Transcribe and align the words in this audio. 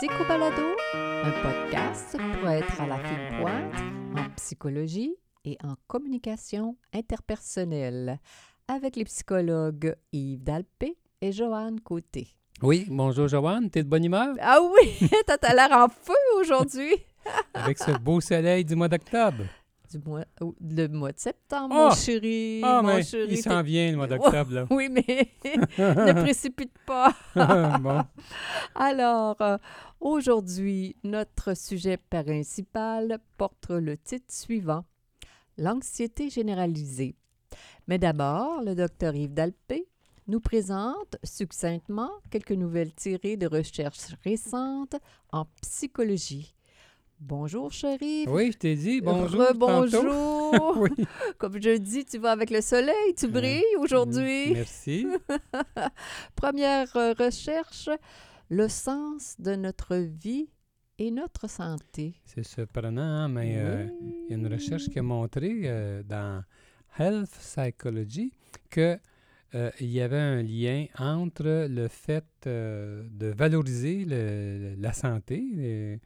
Psychobalado, 0.00 0.62
un 0.94 1.30
podcast 1.42 2.16
pour 2.16 2.48
être 2.48 2.80
à 2.80 2.86
la 2.86 2.96
fine 2.96 3.38
pointe 3.38 3.74
en 4.16 4.30
psychologie 4.36 5.14
et 5.44 5.58
en 5.62 5.74
communication 5.88 6.78
interpersonnelle 6.94 8.18
avec 8.66 8.96
les 8.96 9.04
psychologues 9.04 9.94
Yves 10.12 10.42
Dalpé 10.42 10.96
et 11.20 11.32
Joanne 11.32 11.80
Côté. 11.80 12.28
Oui, 12.62 12.86
bonjour 12.88 13.28
Joanne, 13.28 13.68
t'es 13.68 13.82
de 13.82 13.88
bonne 13.90 14.06
humeur? 14.06 14.34
Ah 14.40 14.60
oui, 14.62 15.10
t'as 15.26 15.54
l'air 15.54 15.72
en 15.72 15.88
feu 15.90 16.14
aujourd'hui. 16.40 16.94
Avec 17.52 17.76
ce 17.76 17.90
beau 17.98 18.22
soleil 18.22 18.64
du 18.64 18.74
mois 18.74 18.88
d'octobre. 18.88 19.44
Du 19.90 19.98
mois, 19.98 20.24
le 20.60 20.86
mois 20.86 21.10
de 21.12 21.18
septembre, 21.18 21.74
Oh! 21.76 21.88
mon 21.88 21.94
chéri. 21.94 22.60
Ah, 22.62 22.80
mon 22.80 22.94
mais 22.96 23.02
chéri, 23.02 23.32
il 23.32 23.42
s'en 23.42 23.50
t'es- 23.58 23.62
vient 23.64 23.90
le 23.90 23.96
mois 23.96 24.06
d'octobre, 24.06 24.52
là. 24.52 24.66
Oui, 24.70 24.88
mais 24.88 25.04
ne 25.78 26.22
précipite 26.22 26.78
pas. 26.86 27.12
bon, 27.80 28.02
Alors, 28.76 29.40
euh, 29.40 29.58
aujourd'hui, 30.00 30.94
notre 31.02 31.56
sujet 31.56 31.96
principal 31.96 33.18
porte 33.36 33.70
le 33.70 33.96
titre 33.96 34.32
suivant 34.32 34.84
L'anxiété 35.58 36.30
généralisée. 36.30 37.16
Mais 37.88 37.98
d'abord, 37.98 38.62
le 38.62 38.74
docteur 38.74 39.14
Yves 39.14 39.34
Dalpé 39.34 39.88
nous 40.28 40.40
présente 40.40 41.16
succinctement 41.24 42.10
quelques 42.30 42.52
nouvelles 42.52 42.94
tirées 42.94 43.36
de 43.36 43.48
recherches 43.48 44.14
récentes 44.24 44.94
en 45.32 45.46
psychologie. 45.60 46.54
Bonjour, 47.20 47.70
chérie. 47.70 48.24
oui, 48.28 48.50
je 48.52 48.56
t'ai 48.56 48.74
dit 48.74 49.00
bonjour. 49.02 49.44
Bonjour. 49.54 50.76
oui. 50.78 50.88
Comme 51.38 51.60
je 51.62 51.76
dis, 51.76 52.04
tu 52.06 52.18
vas 52.18 52.32
avec 52.32 52.50
le 52.50 52.62
soleil, 52.62 53.14
tu 53.16 53.28
brilles 53.28 53.62
aujourd'hui. 53.78 54.52
Merci. 54.54 55.06
Première 56.34 56.96
euh, 56.96 57.12
recherche, 57.18 57.90
le 58.48 58.68
sens 58.68 59.36
de 59.38 59.54
notre 59.54 59.96
vie 59.96 60.48
et 60.98 61.10
notre 61.10 61.48
santé. 61.48 62.14
C'est 62.24 62.42
surprenant, 62.44 63.02
hein, 63.02 63.28
mais 63.28 63.54
euh, 63.58 63.86
il 64.00 64.30
y 64.30 64.32
a 64.32 64.36
une 64.36 64.46
recherche 64.52 64.88
qui 64.88 64.98
a 64.98 65.02
montré 65.02 65.62
euh, 65.64 66.02
dans 66.02 66.42
Health 66.98 67.30
Psychology 67.38 68.32
que 68.70 68.98
euh, 69.54 69.70
il 69.80 69.90
y 69.90 70.00
avait 70.00 70.16
un 70.18 70.42
lien 70.42 70.86
entre 70.98 71.66
le 71.68 71.88
fait 71.88 72.24
euh, 72.46 73.02
de 73.10 73.26
valoriser 73.26 74.04
le- 74.06 74.74
la 74.80 74.92
santé 74.94 75.44
euh, 75.58 75.96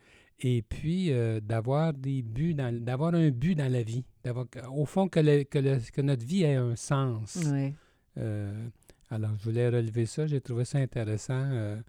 et 0.46 0.60
puis 0.60 1.10
euh, 1.10 1.40
d'avoir 1.40 1.94
des 1.94 2.20
buts, 2.22 2.54
d'avoir 2.54 3.14
un 3.14 3.30
but 3.30 3.54
dans 3.54 3.72
la 3.72 3.82
vie, 3.82 4.04
d'avoir 4.22 4.46
au 4.72 4.84
fond 4.84 5.08
que, 5.08 5.18
le- 5.20 5.44
que, 5.44 5.58
le- 5.58 5.78
que 5.90 6.02
notre 6.02 6.24
vie 6.26 6.42
ait 6.42 6.56
un 6.56 6.76
sens. 6.76 7.38
Oui. 7.50 7.72
Euh, 8.18 8.68
alors, 9.10 9.30
je 9.38 9.44
voulais 9.44 9.68
relever 9.70 10.04
ça. 10.06 10.26
J'ai 10.26 10.40
trouvé 10.42 10.64
ça 10.66 10.78
intéressant, 10.78 11.32
euh, 11.50 11.80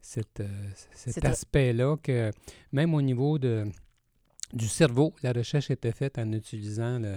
cet, 0.00 0.38
euh, 0.40 0.46
cet 0.94 1.24
aspect-là, 1.24 1.96
que 2.02 2.30
même 2.72 2.94
au 2.94 3.02
niveau 3.02 3.38
de, 3.38 3.64
du 4.52 4.68
cerveau, 4.68 5.12
la 5.24 5.32
recherche 5.32 5.70
était 5.70 5.92
faite 5.92 6.18
en 6.18 6.30
utilisant 6.32 6.98
le, 7.00 7.16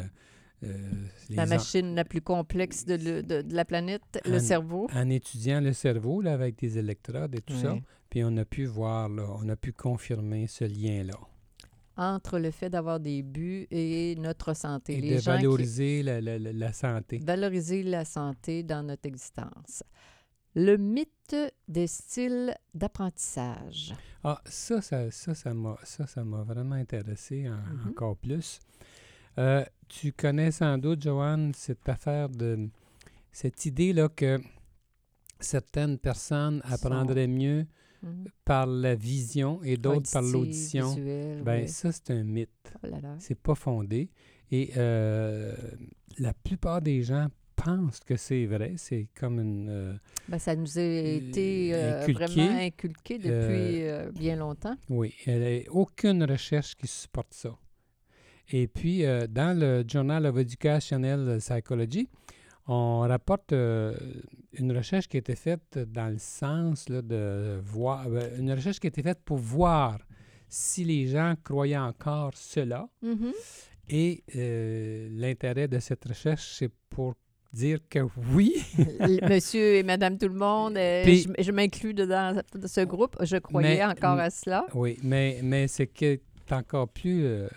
euh, 0.66 0.92
La 1.30 1.44
en- 1.44 1.48
machine 1.48 1.96
la 1.96 2.04
plus 2.06 2.22
complexe 2.22 2.86
de, 2.86 2.96
le- 2.96 3.24
de- 3.24 3.42
de 3.42 3.54
la 3.56 3.66
planète, 3.66 4.02
le 4.26 4.40
cerveau. 4.40 4.88
en 4.94 5.10
étudiant 5.10 5.62
le 5.62 5.74
cerveau 5.74 6.22
là, 6.22 6.34
avec 6.34 6.58
des 6.60 6.78
électrodes 6.78 7.36
et 7.36 7.42
tout 7.42 7.56
ça. 7.56 7.76
Puis 8.10 8.24
on 8.24 8.36
a 8.38 8.46
pu 8.46 8.66
voir, 8.66 9.10
là, 9.10 9.28
on 9.42 9.48
a 9.50 9.56
pu 9.56 9.74
confirmer 9.74 10.48
ce 10.48 10.64
lien-là. 10.66 11.18
Entre 11.98 12.40
le 12.40 12.52
fait 12.52 12.70
d'avoir 12.70 13.00
des 13.00 13.24
buts 13.24 13.68
et 13.72 14.16
notre 14.18 14.54
santé. 14.54 14.98
Et 14.98 15.02
Les 15.02 15.16
de 15.16 15.22
gens 15.22 15.32
valoriser 15.36 16.04
la, 16.04 16.20
la- 16.20 16.38
la- 16.38 16.52
la 16.52 16.74
santé. 16.74 17.20
valoriser 17.24 17.84
la 17.84 18.04
santé 18.06 18.64
dans 18.64 18.84
notre 18.84 19.06
existence. 19.08 19.82
Le 20.56 20.78
mythe 20.78 21.36
des 21.68 21.88
styles 21.88 22.56
d'apprentissage. 22.74 23.94
Ah, 24.24 24.42
ça, 24.46 24.82
ça, 24.82 25.12
ça, 25.12 25.34
ça 25.36 25.54
m'a, 25.54 25.78
ça, 25.84 26.08
ça 26.08 26.24
m'a 26.24 26.44
vraiment 26.44 26.76
intéressé 26.76 27.48
en- 27.50 27.54
Mhm. 27.56 27.90
encore 27.90 28.18
plus. 28.18 28.60
Euh, 29.38 29.64
tu 29.88 30.12
connais 30.12 30.52
sans 30.52 30.78
doute, 30.78 31.02
Joanne, 31.04 31.54
cette 31.54 31.88
affaire 31.90 32.30
de 32.30 32.70
cette 33.32 33.66
idée-là 33.66 34.10
que 34.10 34.40
certaines 35.40 35.98
personnes 35.98 36.62
apprendraient 36.66 37.28
mieux 37.28 37.66
Mhm. 38.04 38.26
par 38.44 38.68
la 38.68 38.94
vision 38.94 39.64
et 39.64 39.78
d'autres 39.78 40.12
par 40.12 40.22
l'audition. 40.22 40.94
Ben, 41.44 41.64
oui. 41.64 41.68
ça, 41.68 41.92
c'est 41.92 42.12
un 42.12 42.24
mythe. 42.24 42.50
Oh. 42.84 42.88
C'est 43.20 43.40
pas 43.40 43.56
fondé. 43.56 44.10
Et 44.52 44.72
euh, 44.78 45.56
la 46.20 46.34
plupart 46.34 46.82
des 46.84 47.02
gens 47.02 47.28
pensent 47.56 48.00
que 48.02 48.16
c'est 48.16 48.46
vrai. 48.46 48.74
C'est 48.78 49.08
comme 49.20 49.40
une. 49.40 49.70
euh, 49.70 49.94
Ben, 50.30 50.38
ça 50.38 50.56
nous 50.56 50.78
a 50.78 50.82
été 50.84 51.74
euh, 51.74 52.04
inculqué, 52.04 52.26
vraiment 52.26 52.58
inculqué 52.60 53.18
depuis 53.18 53.88
euh, 53.88 54.12
bien 54.12 54.36
longtemps. 54.36 54.76
Oui, 54.90 55.14
il 55.26 55.40
n'y 55.40 55.58
a 55.66 55.72
aucune 55.72 56.24
recherche 56.26 56.76
qui 56.76 56.86
supporte 56.88 57.34
ça. 57.34 57.58
Et 58.52 58.68
puis, 58.68 59.06
euh, 59.06 59.28
dans 59.28 59.58
le 59.58 59.84
Journal 59.88 60.26
of 60.26 60.38
Educational 60.38 61.38
Psychology, 61.40 62.08
on 62.68 63.00
rapporte 63.00 63.54
euh, 63.54 63.96
une 64.54 64.76
recherche 64.76 65.08
qui 65.08 65.18
a 65.18 65.20
été 65.20 65.36
faite 65.36 65.78
dans 65.92 66.10
le 66.12 66.18
sens 66.20 66.90
là, 66.90 67.02
de 67.02 67.60
voir, 67.64 68.06
euh, 68.08 68.38
une 68.38 68.52
recherche 68.52 68.80
qui 68.80 68.88
a 68.88 68.90
été 68.90 69.04
faite 69.04 69.20
pour 69.26 69.38
voir 69.38 70.00
si 70.48 70.84
les 70.84 71.08
gens 71.08 71.34
croyaient 71.44 71.78
encore 71.78 72.32
cela. 72.36 72.88
Mhm. 73.02 73.32
Et 73.90 74.24
euh, 74.36 75.08
l'intérêt 75.12 75.68
de 75.68 75.78
cette 75.80 76.06
recherche, 76.06 76.56
c'est 76.58 76.72
pour 76.90 77.14
dire 77.54 77.80
que 77.90 78.00
oui, 78.34 78.54
Monsieur 79.30 79.76
et 79.76 79.84
Madame 79.84 80.18
tout 80.18 80.28
le 80.28 80.34
monde, 80.36 80.74
Puis- 81.04 81.28
je, 81.38 81.44
je 81.44 81.52
m'inclus 81.52 81.94
dedans 81.94 82.34
de 82.54 82.68
ce 82.68 82.82
groupe. 82.82 83.16
Je 83.22 83.38
croyais 83.38 83.78
Mais- 83.78 83.86
encore 83.86 84.20
à 84.20 84.30
cela. 84.30 84.66
Oui, 84.74 84.98
mais, 85.04 85.40
mais 85.44 85.68
ce 85.68 85.84
qui 85.84 86.06
est 86.06 86.22
encore 86.52 86.90
plus 86.90 87.26
euh, 87.26 87.48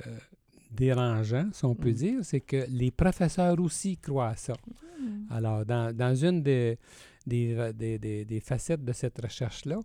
dérangeant, 0.78 1.48
si 1.52 1.64
on 1.64 1.74
peut 1.74 1.90
Mm. 1.90 1.94
dire, 1.94 2.18
c'est 2.22 2.40
que 2.40 2.64
les 2.68 2.90
professeurs 2.90 3.58
aussi 3.60 3.96
croient 3.96 4.28
à 4.30 4.36
ça. 4.36 4.54
Alors, 5.30 5.64
dans, 5.66 5.94
dans 5.96 6.14
une 6.14 6.42
des, 6.42 6.78
des, 7.26 7.72
des- 7.72 7.98
des- 7.98 8.24
facettes 8.40 8.84
de 8.84 8.92
cette 8.92 9.20
recherche-là, 9.20 9.78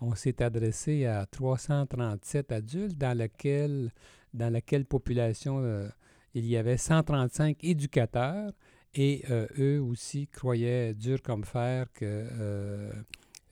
on 0.00 0.14
s'est 0.14 0.42
adressé 0.42 1.06
à 1.06 1.26
337 1.26 2.52
adultes 2.52 2.96
dans 2.98 3.16
laquelle, 3.16 3.92
dans 4.34 4.52
laquelle 4.52 4.84
population 4.84 5.58
euh, 5.60 5.88
il 6.34 6.46
y 6.46 6.56
avait 6.56 6.76
135 6.76 7.62
éducateurs 7.64 8.52
et 8.94 9.24
euh, 9.30 9.46
eux 9.58 9.80
aussi 9.80 10.26
croyaient 10.26 10.94
dur 10.94 11.22
comme 11.22 11.44
fer 11.44 11.86
que 11.92 12.04
euh, 12.04 12.92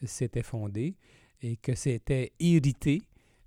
c'était 0.04 0.42
fondé 0.42 0.94
et 1.42 1.56
que 1.56 1.74
c'était 1.74 2.32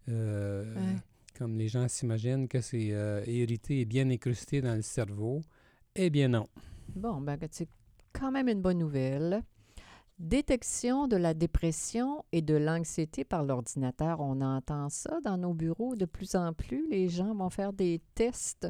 euh, 0.10 0.74
Ouais. 0.76 0.96
Comme 1.38 1.58
les 1.58 1.68
gens 1.68 1.88
s'imaginent 1.88 2.48
que 2.48 2.62
c'est 2.62 2.90
euh, 2.92 3.22
hérité 3.28 3.82
et 3.82 3.86
bien 3.86 4.10
incrusté 4.10 4.60
dans 4.60 4.74
le 4.74 4.82
cerveau. 4.82 5.42
Eh 5.96 6.10
bien 6.10 6.30
non. 6.30 6.48
Bon, 6.96 7.22
ben, 7.22 7.38
c'est 7.52 7.70
quand 8.12 8.32
même 8.32 8.48
une 8.48 8.62
bonne 8.62 8.80
nouvelle. 8.80 9.44
Détection 10.18 11.08
de 11.08 11.16
la 11.16 11.36
dépression 11.36 12.26
et 12.32 12.42
de 12.42 12.56
l'anxiété 12.56 13.24
par 13.24 13.44
l'ordinateur. 13.44 14.20
On 14.20 14.42
entend 14.42 14.90
ça 14.90 15.20
dans 15.24 15.38
nos 15.38 15.54
bureaux 15.54 15.96
de 15.96 16.06
plus 16.06 16.36
en 16.36 16.54
plus. 16.54 16.90
Les 16.90 17.08
gens 17.08 17.36
vont 17.36 17.52
faire 17.52 17.72
des 17.72 18.02
tests 18.16 18.68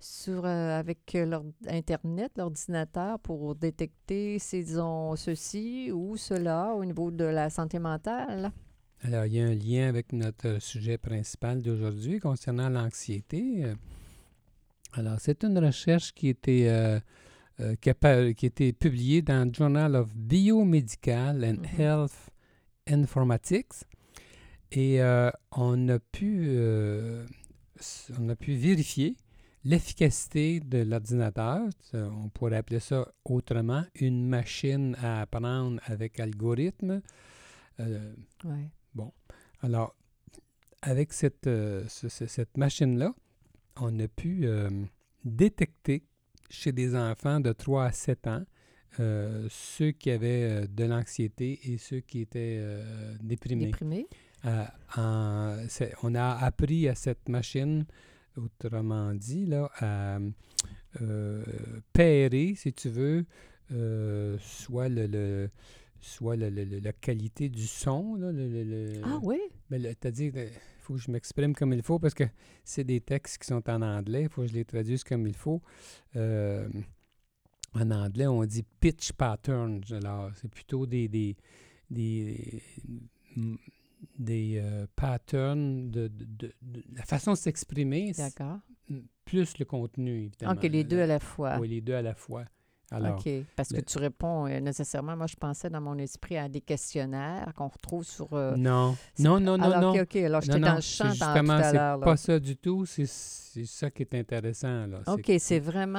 sur, 0.00 0.44
euh, 0.44 0.76
avec 0.76 1.14
euh, 1.14 1.24
leur 1.24 1.44
Internet, 1.68 2.32
l'ordinateur, 2.36 3.20
pour 3.20 3.54
détecter 3.54 4.40
s'ils 4.40 4.80
ont 4.80 5.14
ceci 5.14 5.92
ou 5.92 6.16
cela 6.16 6.74
au 6.74 6.84
niveau 6.84 7.12
de 7.12 7.24
la 7.24 7.48
santé 7.48 7.78
mentale. 7.78 8.50
Alors, 9.02 9.26
il 9.26 9.34
y 9.34 9.40
a 9.40 9.46
un 9.46 9.54
lien 9.54 9.88
avec 9.88 10.12
notre 10.12 10.60
sujet 10.60 10.98
principal 10.98 11.62
d'aujourd'hui 11.62 12.18
concernant 12.18 12.68
l'anxiété. 12.68 13.64
Euh, 13.64 13.74
Alors, 14.94 15.18
c'est 15.20 15.44
une 15.44 15.58
recherche 15.58 16.12
qui, 16.14 16.28
était, 16.28 16.66
euh, 16.68 16.98
euh, 17.60 17.76
qui, 17.76 17.90
a 17.90 17.94
pa- 17.94 18.32
qui 18.32 18.46
a 18.46 18.48
été 18.48 18.72
publiée 18.72 19.22
dans 19.22 19.46
le 19.46 19.52
Journal 19.54 19.94
of 19.94 20.14
Biomedical 20.16 21.44
and 21.44 21.62
Mhm. 21.62 21.80
Health 21.80 22.30
Informatics. 22.88 23.84
Et 24.72 25.00
euh, 25.02 25.30
on, 25.52 25.88
a 25.88 25.98
pu, 25.98 26.46
euh, 26.48 27.24
on 28.18 28.28
a 28.30 28.34
pu 28.36 28.54
vérifier 28.54 29.16
l'efficacité 29.64 30.60
de 30.60 30.78
l'ordinateur. 30.78 31.68
Euh, 31.94 32.08
On 32.10 32.28
pourrait 32.30 32.56
appeler 32.56 32.80
ça 32.80 33.06
autrement 33.24 33.84
une 33.94 34.26
machine 34.26 34.96
à 35.02 35.20
apprendre 35.22 35.80
avec 35.86 36.18
algorithme. 36.18 37.00
Euh, 37.80 38.12
Ouais. 38.96 39.04
alors, 39.62 39.94
avec 40.82 41.12
cette, 41.12 41.46
euh, 41.46 41.84
ce- 41.88 42.08
ce- 42.08 42.26
cette 42.26 42.56
machine-là, 42.56 43.14
on 43.80 43.98
a 44.00 44.08
pu 44.08 44.46
euh, 44.46 44.68
détecter 45.24 46.04
chez 46.50 46.72
des 46.72 46.94
enfants 46.96 47.40
de 47.40 47.52
3 47.52 47.86
à 47.86 47.92
7 47.92 48.26
ans 48.26 48.44
euh, 49.00 49.46
ceux 49.50 49.90
qui 49.92 50.10
avaient 50.10 50.66
de 50.66 50.84
l'anxiété 50.84 51.60
et 51.70 51.78
ceux 51.78 52.00
qui 52.00 52.20
étaient 52.22 52.60
déprimés. 53.20 53.66
Déprimé. 53.66 54.06
En- 54.96 55.56
c'est- 55.68 55.94
on 56.02 56.14
a 56.14 56.30
appris 56.44 56.88
à 56.88 56.94
cette 56.94 57.28
machine, 57.28 57.84
autrement 58.36 59.12
dit, 59.14 59.46
là, 59.46 59.70
à 59.78 60.18
pairer, 61.92 62.54
si 62.56 62.72
tu 62.72 62.88
veux, 62.88 63.24
soit 64.40 64.88
le, 64.88 65.06
le- 65.06 65.50
soit 66.00 66.36
le- 66.36 66.50
le- 66.50 66.64
le- 66.64 66.78
la 66.78 66.92
qualité 66.92 67.48
du 67.48 67.66
son. 67.66 68.14
Là, 68.16 68.30
le, 68.32 68.48
le- 68.48 68.64
le- 68.64 69.00
Ah 69.04 69.18
oui? 69.22 69.38
C'est-à-dire, 69.70 70.32
il 70.36 70.50
faut 70.80 70.94
que 70.94 71.00
je 71.00 71.10
m'exprime 71.10 71.54
comme 71.54 71.72
il 71.72 71.82
faut 71.82 71.98
parce 71.98 72.14
que 72.14 72.24
c'est 72.64 72.84
des 72.84 73.00
textes 73.00 73.38
qui 73.42 73.46
sont 73.48 73.68
en 73.68 73.82
anglais. 73.82 74.22
Il 74.22 74.28
faut 74.28 74.42
que 74.42 74.48
je 74.48 74.54
les 74.54 74.64
traduise 74.64 75.04
comme 75.04 75.26
il 75.26 75.34
faut. 75.34 75.60
Euh, 76.16 76.68
en 77.74 77.90
anglais, 77.90 78.26
on 78.26 78.44
dit 78.44 78.64
pitch 78.80 79.12
patterns. 79.12 79.82
Alors, 79.90 80.30
c'est 80.36 80.48
plutôt 80.50 80.86
des, 80.86 81.08
des, 81.08 81.36
des, 81.90 82.62
des, 84.18 84.58
euh, 84.62 84.86
patterns 84.96 85.90
de, 85.90 86.08
de- 86.08 86.24
de- 86.24 86.52
de- 86.62 86.84
la 86.94 87.02
façon 87.04 87.32
de 87.32 87.36
s'exprimer, 87.36 88.12
D'accord. 88.16 88.58
plus 89.24 89.58
le 89.58 89.64
contenu, 89.64 90.24
évidemment. 90.26 90.52
OK, 90.52 90.62
les 90.62 90.84
deux 90.84 91.00
à 91.00 91.06
la 91.06 91.18
fois. 91.20 91.58
Oui, 91.58 91.68
les 91.68 91.80
deux 91.80 91.94
à 91.94 92.02
la 92.02 92.14
fois. 92.14 92.44
Alors, 92.90 93.18
OK. 93.18 93.28
Parce 93.54 93.68
que 93.68 93.76
le- 93.76 93.82
tu 93.82 93.98
réponds 93.98 94.46
euh, 94.46 94.60
nécessairement, 94.60 95.14
moi, 95.16 95.26
je 95.26 95.36
pensais 95.36 95.68
dans 95.68 95.80
mon 95.80 95.98
esprit 95.98 96.38
à 96.38 96.48
des 96.48 96.60
questionnaires 96.62 97.52
qu'on 97.54 97.68
retrouve 97.68 98.02
sur. 98.04 98.32
euh, 98.32 98.56
non, 98.56 98.96
non, 99.18 99.38
non, 99.40 99.58
non, 99.58 99.64
alors, 99.64 99.80
non. 99.82 99.90
OK, 99.90 99.98
OK. 100.02 100.16
Alors, 100.16 100.40
j'étais 100.40 100.58
dans 100.60 100.74
le 100.76 100.80
champ 100.80 101.12
tout 101.12 101.24
à 101.24 101.72
l'heure. 101.72 102.00
pas 102.00 102.16
ça 102.16 102.38
du 102.40 102.56
tout. 102.56 102.86
C'est 102.86 103.04
ça 103.06 103.90
qui 103.90 104.02
est 104.02 104.14
intéressant. 104.14 104.86
Là. 104.86 105.00
OK, 105.06 105.30
c'est 105.38 105.58
vraiment 105.60 105.98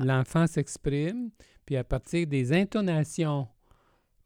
euh, 0.00 0.04
L'enfant 0.04 0.46
s'exprime, 0.46 1.30
puis 1.64 1.76
à 1.76 1.84
partir 1.84 2.26
des 2.26 2.52
intonations, 2.52 3.46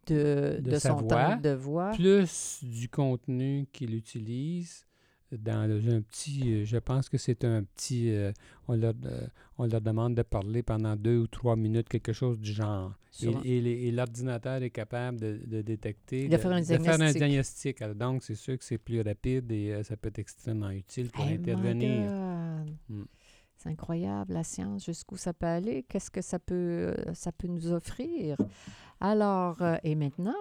de, 0.07 0.59
de 0.63 0.71
de 0.71 0.79
sa 0.79 0.91
son 0.91 0.97
voix, 0.97 1.09
temps 1.09 1.37
de 1.41 1.51
voix. 1.51 1.91
plus 1.93 2.61
du 2.63 2.89
contenu 2.89 3.67
qu'il 3.73 3.95
utilise, 3.95 4.87
dans 5.33 5.71
un 5.89 6.01
petit, 6.03 6.43
euh, 6.53 6.65
je 6.65 6.77
pense 6.79 7.09
que 7.09 7.17
c'est 7.19 7.45
un 7.45 7.63
petit, 7.63 8.11
euh, 8.11 8.33
on, 8.69 8.75
leur, 8.77 8.95
euh, 9.05 9.27
on 9.59 9.67
leur 9.67 9.81
demande 9.81 10.15
de 10.15 10.23
parler 10.23 10.63
pendant 10.63 10.97
deux 10.97 11.19
ou 11.19 11.27
trois 11.27 11.57
minutes, 11.57 11.89
quelque 11.89 12.13
chose 12.13 12.39
du 12.39 12.53
genre. 12.53 12.93
Et, 13.21 13.25
sur- 13.25 13.41
et 13.45 13.91
l'ordinateur 13.93 14.63
est 14.63 14.71
capable 14.71 15.21
de, 15.21 15.41
de 15.47 15.63
détecter, 15.63 16.29
De 16.29 16.37
faire 16.37 16.53
un 16.53 16.61
diagnostic. 16.61 17.17
diagnostic. 17.19 17.83
Alors, 17.83 17.95
donc, 17.97 18.23
c'est 18.23 18.35
sûr 18.35 18.57
que 18.59 18.65
c'est 18.65 18.79
plus 18.79 19.01
rapide 19.03 19.51
et 19.53 19.73
euh, 19.73 19.83
ça 19.83 19.97
peut 19.97 20.09
être 20.09 20.19
extrêmement 20.19 20.71
utile 20.71 21.11
pour 21.11 21.25
Hey, 21.25 21.35
intervenir. 21.35 22.11
Mm. 22.89 23.03
C'est 23.57 23.69
incroyable, 23.69 24.33
la 24.33 24.43
science, 24.43 24.87
jusqu'où 24.87 25.17
ça 25.19 25.35
peut 25.35 25.47
aller, 25.47 25.85
qu'est-ce 25.89 26.11
que 26.11 26.23
ça 26.23 26.39
peut, 26.39 26.95
ça 27.13 27.31
peut 27.31 27.47
nous 27.47 27.71
offrir. 27.73 28.37
Alors, 29.01 29.59
et 29.85 29.95
maintenant, 29.95 30.35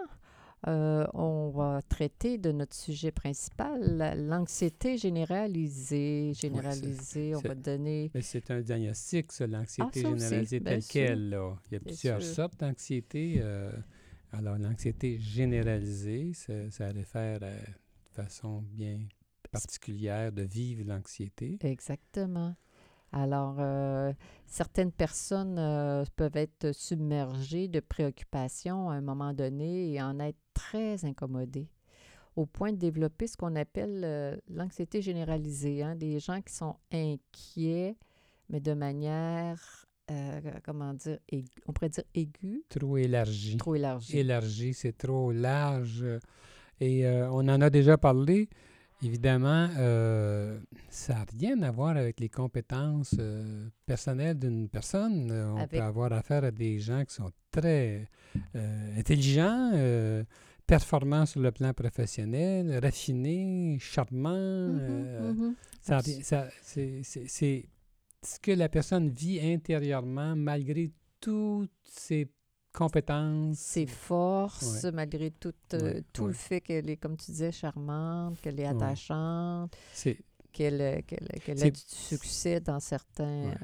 euh, 0.67 1.05
on 1.13 1.49
va 1.49 1.81
traiter 1.87 2.37
de 2.37 2.51
notre 2.51 2.75
sujet 2.75 3.11
principal, 3.11 3.81
la- 3.97 4.15
l'anxiété 4.15 4.97
généralisée. 4.97 6.33
Généralisée, 6.35 7.35
on 7.35 7.39
va 7.39 7.55
donner... 7.55 8.11
Mais 8.13 8.21
c'est 8.21 8.51
un 8.51 8.61
diagnostic, 8.61 9.31
ça, 9.31 9.47
l'anxiété 9.47 10.03
Ah, 10.05 10.09
généralisée 10.17 10.61
telle 10.61 10.83
quelle. 10.83 11.29
Là. 11.29 11.55
Il 11.69 11.73
y 11.73 11.77
a 11.77 11.79
plusieurs 11.79 12.21
sûr. 12.21 12.33
sortes 12.35 12.59
d'anxiété. 12.59 13.35
euh, 13.37 13.71
alors, 14.31 14.57
l'anxiété 14.57 15.17
généralisée, 15.17 16.33
ça, 16.33 16.53
ça 16.71 16.87
réfère 16.89 17.41
à 17.41 17.51
une 17.51 18.13
façon 18.13 18.61
bien 18.61 18.99
particulière 19.51 20.31
de 20.31 20.43
vivre 20.43 20.83
l'anxiété. 20.85 21.57
Exactement. 21.61 22.53
Alors, 23.11 23.55
euh, 23.57 24.13
certaines 24.45 24.91
personnes 24.91 25.57
euh, 25.57 26.05
peuvent 26.15 26.37
être 26.37 26.71
submergées 26.73 27.67
de 27.67 27.79
préoccupations 27.79 28.91
à 28.91 28.93
un 28.93 29.01
moment 29.01 29.33
donné 29.33 29.93
et 29.93 29.99
en 29.99 30.19
être 30.19 30.37
très 30.59 31.05
incommodées, 31.05 31.67
au 32.35 32.45
point 32.45 32.71
de 32.71 32.77
développer 32.77 33.27
ce 33.27 33.35
qu'on 33.37 33.55
appelle 33.55 34.01
euh, 34.03 34.35
l'anxiété 34.49 35.01
généralisée, 35.01 35.83
hein, 35.83 35.95
des 35.95 36.19
gens 36.19 36.41
qui 36.41 36.53
sont 36.53 36.75
inquiets, 36.91 37.95
mais 38.49 38.59
de 38.59 38.73
manière, 38.73 39.59
euh, 40.11 40.39
comment 40.63 40.93
dire, 40.93 41.19
aigu- 41.31 41.61
on 41.67 41.73
pourrait 41.73 41.89
dire 41.89 42.03
aiguë, 42.13 42.63
Trop 42.69 42.97
élargie. 42.97 43.57
trop 43.57 43.75
élargie. 43.75 44.17
Élargie, 44.17 44.73
c'est 44.73 44.97
trop 44.97 45.31
large. 45.31 46.03
Et 46.81 47.05
euh, 47.05 47.29
on 47.31 47.47
en 47.47 47.61
a 47.61 47.69
déjà 47.69 47.97
parlé. 47.97 48.49
Évidemment, 49.01 49.69
ça 50.89 51.13
n'a 51.13 51.25
rien 51.39 51.61
à 51.61 51.71
voir 51.71 51.95
avec 51.95 52.19
les 52.19 52.27
compétences 52.27 53.15
personnelles 53.85 54.37
d'une 54.37 54.67
personne. 54.67 55.31
On 55.31 55.55
Avec- 55.57 55.79
peut 55.79 55.85
avoir 55.85 56.11
affaire 56.11 56.43
à 56.43 56.51
des 56.51 56.79
gens 56.79 57.05
qui 57.05 57.13
sont 57.15 57.31
très 57.49 58.09
intelligents, 58.97 59.71
performants 60.69 61.25
sur 61.25 61.41
le 61.41 61.51
plan 61.51 61.73
professionnel, 61.73 62.79
raffinés, 62.81 63.77
charmants. 63.79 64.67
Mhm, 64.73 64.79
euh, 64.79 65.51
ça 65.81 65.99
ça- 66.31 66.47
c'est 66.61 67.01
c'est- 67.03 67.27
c'est 67.27 67.65
ce 68.23 68.39
que 68.39 68.51
la 68.51 68.69
personne 68.69 69.09
vit 69.09 69.39
intérieurement 69.41 70.35
malgré 70.35 70.91
toutes 71.19 71.71
ses 71.85 72.29
compétences. 72.71 73.57
ses 73.57 73.87
forces, 73.87 74.83
Ouais. 74.83 74.91
malgré 74.91 75.31
tout, 75.31 75.53
euh, 75.73 75.81
Ouais, 75.81 76.03
tout 76.13 76.23
ouais. 76.23 76.27
le 76.29 76.33
fait 76.33 76.61
qu'elle 76.61 76.89
est, 76.89 76.97
comme 76.97 77.17
tu 77.17 77.31
disais, 77.31 77.51
charmante, 77.51 78.39
qu'elle 78.41 78.59
est 78.59 78.65
attachante, 78.75 79.75
C'est 79.93 80.17
qu'elle 80.53 81.03
qu'elle- 81.07 81.27
qu'elle 81.43 81.63
a 81.63 81.69
du 81.69 81.79
succès 81.85 82.59
dans 82.59 82.79
certains 82.79 83.47
euh, 83.53 83.55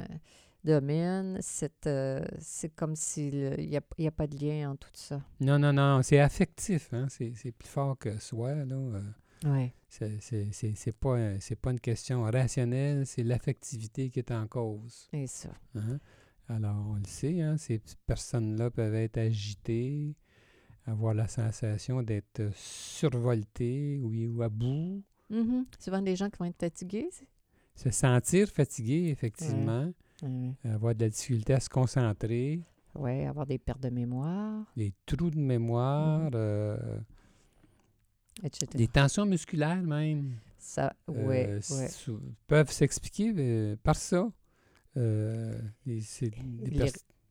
domaines. 0.66 1.38
C'est 1.42 1.88
euh, 1.88 2.26
c'est 2.40 2.70
comme 2.76 2.96
s'il 2.96 3.56
n'y 3.58 3.78
a, 3.78 3.82
y 3.98 4.08
a 4.08 4.12
pas 4.12 4.28
de 4.28 4.38
lien 4.38 4.72
entre 4.72 4.92
tout 4.92 5.00
ça. 5.02 5.22
Non, 5.40 5.58
non, 5.60 5.72
non, 5.74 6.02
c'est 6.04 6.20
affectif, 6.20 6.94
hein? 6.94 7.08
c'est 7.10 7.34
c'est 7.36 7.52
plus 7.52 7.68
fort 7.70 7.98
que 7.98 8.18
soi. 8.20 8.54
Là. 8.56 8.76
euh, 8.76 9.02
Oui. 9.46 9.72
c'est- 9.88 10.20
c'est 10.20 10.52
c'est- 10.52 10.76
c'est 10.76 10.92
pas, 10.92 11.18
un- 11.18 11.38
pas 11.62 11.72
une 11.72 11.80
question 11.80 12.24
rationnelle, 12.24 13.06
c'est 13.06 13.24
l'affectivité 13.24 14.10
qui 14.10 14.20
est 14.20 14.32
en 14.32 14.48
cause. 14.48 15.08
Et 15.14 15.28
ça. 15.28 15.50
hein? 15.76 16.00
Alors, 16.48 16.86
on 16.92 16.96
le 16.96 17.06
sait, 17.06 17.42
hein, 17.42 17.58
ces 17.58 17.82
personnes-là 18.06 18.70
peuvent 18.70 18.94
être 18.94 19.18
agitées, 19.18 20.16
avoir 20.86 21.16
la 21.16 21.28
sensation 21.28 22.04
d'être 22.04 22.52
survoltées 22.54 24.00
oui, 24.02 24.28
ou 24.28 24.42
à 24.42 24.50
bout, 24.50 25.04
Mhm. 25.30 25.66
Souvent 25.80 26.02
des 26.04 26.16
gens 26.16 26.30
qui 26.30 26.38
vont 26.38 26.46
être 26.46 26.60
fatigués. 26.60 27.10
se 27.76 27.90
sentir 27.90 28.48
fatigué, 28.48 29.10
effectivement, 29.10 29.92
Oui. 30.24 30.54
avoir 30.64 30.96
de 30.96 31.02
la 31.04 31.10
difficulté 31.10 31.54
à 31.54 31.60
se 31.60 31.70
concentrer, 31.70 32.62
Ouais, 32.96 33.26
avoir 33.26 33.46
des 33.46 33.58
pertes 33.58 33.82
de 33.82 33.90
mémoire, 33.90 34.66
des 34.78 34.94
trous 35.06 35.30
de 35.30 35.38
mémoire, 35.38 36.30
euh, 36.34 37.00
etc. 38.44 38.68
des 38.78 38.88
tensions 38.88 39.26
musculaires 39.26 39.82
même. 39.84 40.36
Ça, 40.58 40.94
oui, 41.10 41.16
euh, 41.18 41.60
oui. 41.72 41.88
sou- 41.90 42.22
peuvent 42.48 42.72
s'expliquer 42.72 43.34
euh, 43.38 43.76
par 43.84 43.96
ça. 43.98 44.32
Euh, 44.98 45.60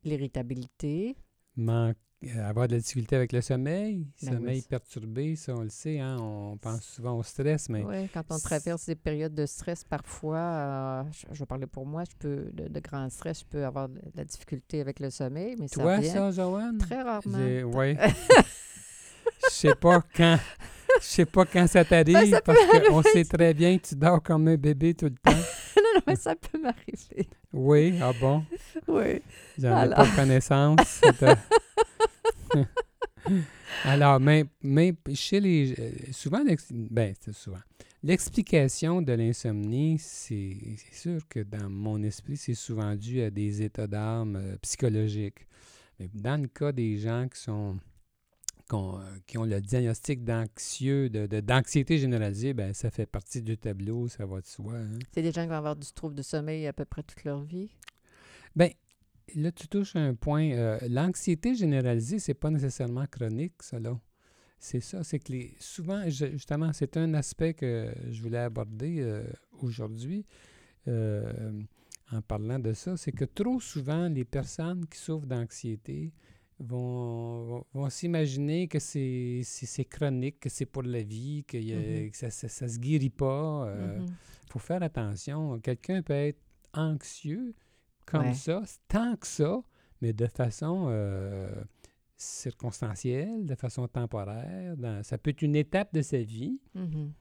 L'irritabilité. 0.04 1.16
manque- 1.56 1.96
euh, 1.96 2.13
avoir 2.46 2.68
de 2.68 2.74
la 2.74 2.80
difficulté 2.80 3.16
avec 3.16 3.32
le 3.32 3.40
sommeil, 3.40 3.98
Ben 3.98 4.04
oui, 4.22 4.28
sommeil 4.36 4.60
ça- 4.62 4.66
perturbé, 4.68 5.36
ça 5.36 5.54
on 5.54 5.62
le 5.62 5.68
sait, 5.68 5.98
hein, 6.00 6.16
on 6.20 6.56
pense 6.56 6.82
souvent 6.82 7.18
au 7.18 7.22
stress, 7.22 7.68
mais 7.68 7.82
Oui, 7.84 8.08
quand 8.12 8.22
on 8.30 8.38
traverse 8.38 8.86
des 8.86 8.94
périodes 8.94 9.34
de 9.34 9.46
stress, 9.46 9.84
parfois, 9.84 10.38
euh, 10.38 11.02
je, 11.12 11.26
je 11.34 11.38
vais 11.40 11.46
parler 11.46 11.66
pour 11.66 11.86
moi, 11.86 12.04
je 12.04 12.16
peux, 12.18 12.50
de, 12.52 12.68
de 12.68 12.80
grand 12.80 13.08
stress, 13.10 13.40
je 13.40 13.44
peux 13.44 13.64
avoir 13.64 13.88
de 13.88 14.00
la 14.14 14.24
difficulté 14.24 14.80
avec 14.80 15.00
le 15.00 15.10
sommeil, 15.10 15.56
mais 15.58 15.68
ça 15.68 15.82
toi 15.82 15.96
revient 15.96 16.08
ça, 16.10 16.30
Joanne? 16.30 16.78
très 16.78 17.02
rarement. 17.02 17.38
Ouais. 17.74 17.96
Je 19.48 19.50
sais 19.50 19.74
pas 19.74 20.02
quand. 20.16 20.38
Je 21.00 21.04
sais 21.06 21.24
pas 21.24 21.44
quand 21.44 21.66
ça 21.66 21.84
t'arrive 21.84 22.14
Ben, 22.14 22.30
ça 22.30 22.40
parce 22.40 22.58
qu'on 22.88 23.02
sait 23.02 23.24
très 23.24 23.52
bien 23.52 23.76
que 23.78 23.86
tu 23.88 23.94
dors 23.96 24.22
comme 24.22 24.46
un 24.48 24.56
bébé 24.56 24.94
tout 24.94 25.06
le 25.06 25.14
temps. 25.14 25.30
non, 25.76 25.82
non, 25.96 26.00
mais 26.06 26.16
ça 26.16 26.34
peut 26.36 26.58
m'arriver. 26.58 27.28
Oui, 27.52 27.98
ah 28.00 28.12
bon, 28.20 28.44
Oui. 28.88 29.20
j'en 29.58 29.84
ai 29.84 29.90
pas 29.90 30.06
connaissance. 30.14 31.00
De- 32.54 32.64
Alors, 33.84 34.20
mais, 34.20 34.44
mais 34.62 34.94
chez 35.14 35.40
les. 35.40 35.74
euh, 35.78 35.90
Souvent, 36.12 36.42
ben, 36.70 37.14
c'est 37.20 37.32
souvent. 37.34 37.58
L'explication 38.02 39.00
de 39.02 39.12
l'insomnie, 39.12 39.98
c'est 39.98 40.56
sûr 40.92 41.26
que 41.28 41.40
dans 41.40 41.70
mon 41.70 42.02
esprit, 42.02 42.36
c'est 42.36 42.54
souvent 42.54 42.94
dû 42.96 43.20
à 43.22 43.30
des 43.30 43.62
états 43.62 43.86
d'âme 43.86 44.36
euh, 44.36 44.56
psychologiques. 44.62 45.46
Mais 45.98 46.08
dans 46.12 46.40
le 46.40 46.48
cas 46.48 46.72
des 46.72 46.98
gens 46.98 47.26
qui 47.32 47.40
sont 47.40 47.78
euh, 48.72 49.18
qui 49.26 49.38
ont 49.38 49.44
le 49.44 49.60
diagnostic 49.60 50.24
d'anxieux, 50.24 51.08
de, 51.10 51.26
de- 51.26 51.40
d'anxiété 51.40 51.98
généralisée, 51.98 52.52
ben 52.54 52.72
ça 52.74 52.90
fait 52.90 53.06
partie 53.06 53.42
du 53.42 53.56
tableau, 53.56 54.08
ça 54.08 54.26
va 54.26 54.40
de 54.40 54.46
soi. 54.46 54.74
hein. 54.74 54.98
C'est 55.12 55.22
des 55.22 55.32
gens 55.32 55.42
qui 55.42 55.48
vont 55.48 55.54
avoir 55.54 55.76
du 55.76 55.90
trouble 55.92 56.14
de 56.14 56.22
sommeil 56.22 56.66
à 56.66 56.72
peu 56.72 56.84
près 56.84 57.02
toute 57.02 57.24
leur 57.24 57.42
vie? 57.42 57.70
Ben, 58.56 58.70
là, 59.34 59.50
tu 59.52 59.68
touches 59.68 59.96
à 59.96 60.00
un 60.00 60.14
point. 60.14 60.50
euh, 60.52 60.78
l'anxiété 60.88 61.54
généralisée, 61.54 62.18
c'est 62.18 62.34
pas 62.34 62.50
nécessairement 62.50 63.06
chronique, 63.06 63.54
là. 63.72 63.98
C'est 64.58 64.80
ça, 64.80 65.04
c'est 65.04 65.18
que 65.18 65.32
les, 65.32 65.54
souvent, 65.58 66.08
je- 66.08 66.32
justement, 66.32 66.72
c'est 66.72 66.96
un 66.96 67.12
aspect 67.14 67.52
que 67.54 67.92
je 68.10 68.22
voulais 68.22 68.38
aborder 68.38 69.00
euh, 69.00 69.24
aujourd'hui 69.60 70.24
euh, 70.88 71.52
en 72.12 72.22
parlant 72.22 72.58
de 72.58 72.72
ça, 72.72 72.96
c'est 72.96 73.12
que 73.12 73.24
trop 73.24 73.60
souvent, 73.60 74.08
les 74.08 74.24
personnes 74.24 74.86
qui 74.86 74.98
souffrent 74.98 75.26
d'anxiété 75.26 76.12
vont, 76.58 77.44
vont, 77.44 77.64
vont 77.74 77.90
s'imaginer 77.90 78.68
que 78.68 78.78
c'est, 78.78 79.42
chronique, 79.90 80.40
que 80.40 80.48
c'est 80.48 80.66
pour 80.66 80.82
la 80.82 81.02
vie, 81.02 81.44
que, 81.46 81.56
y 81.56 81.72
a- 81.72 81.76
Mhm. 82.04 82.10
que 82.10 82.16
ça, 82.16 82.30
ça, 82.30 82.48
ça 82.48 82.68
se 82.68 82.78
guérit 82.78 83.10
pas. 83.10 83.70
Il 83.74 84.00
Mhm. 84.02 84.06
faut 84.50 84.58
faire 84.58 84.82
attention. 84.82 85.58
Quelqu'un 85.60 86.02
peut 86.02 86.12
être 86.14 86.40
anxieux 86.74 87.54
comme 88.06 88.26
Ouais. 88.26 88.34
ça, 88.34 88.62
tant 88.88 89.16
que 89.16 89.26
ça, 89.26 89.60
mais 90.00 90.12
de 90.12 90.26
façon 90.26 90.86
euh, 90.88 91.50
circonstancielle, 92.16 93.46
de 93.46 93.54
façon 93.54 93.86
temporaire. 93.88 94.76
dans- 94.76 95.02
ça 95.02 95.18
peut 95.18 95.30
être 95.30 95.42
une 95.42 95.56
étape 95.56 95.92
de 95.94 96.02
sa 96.02 96.18
vie. 96.18 96.58
Mhm. 96.74 97.12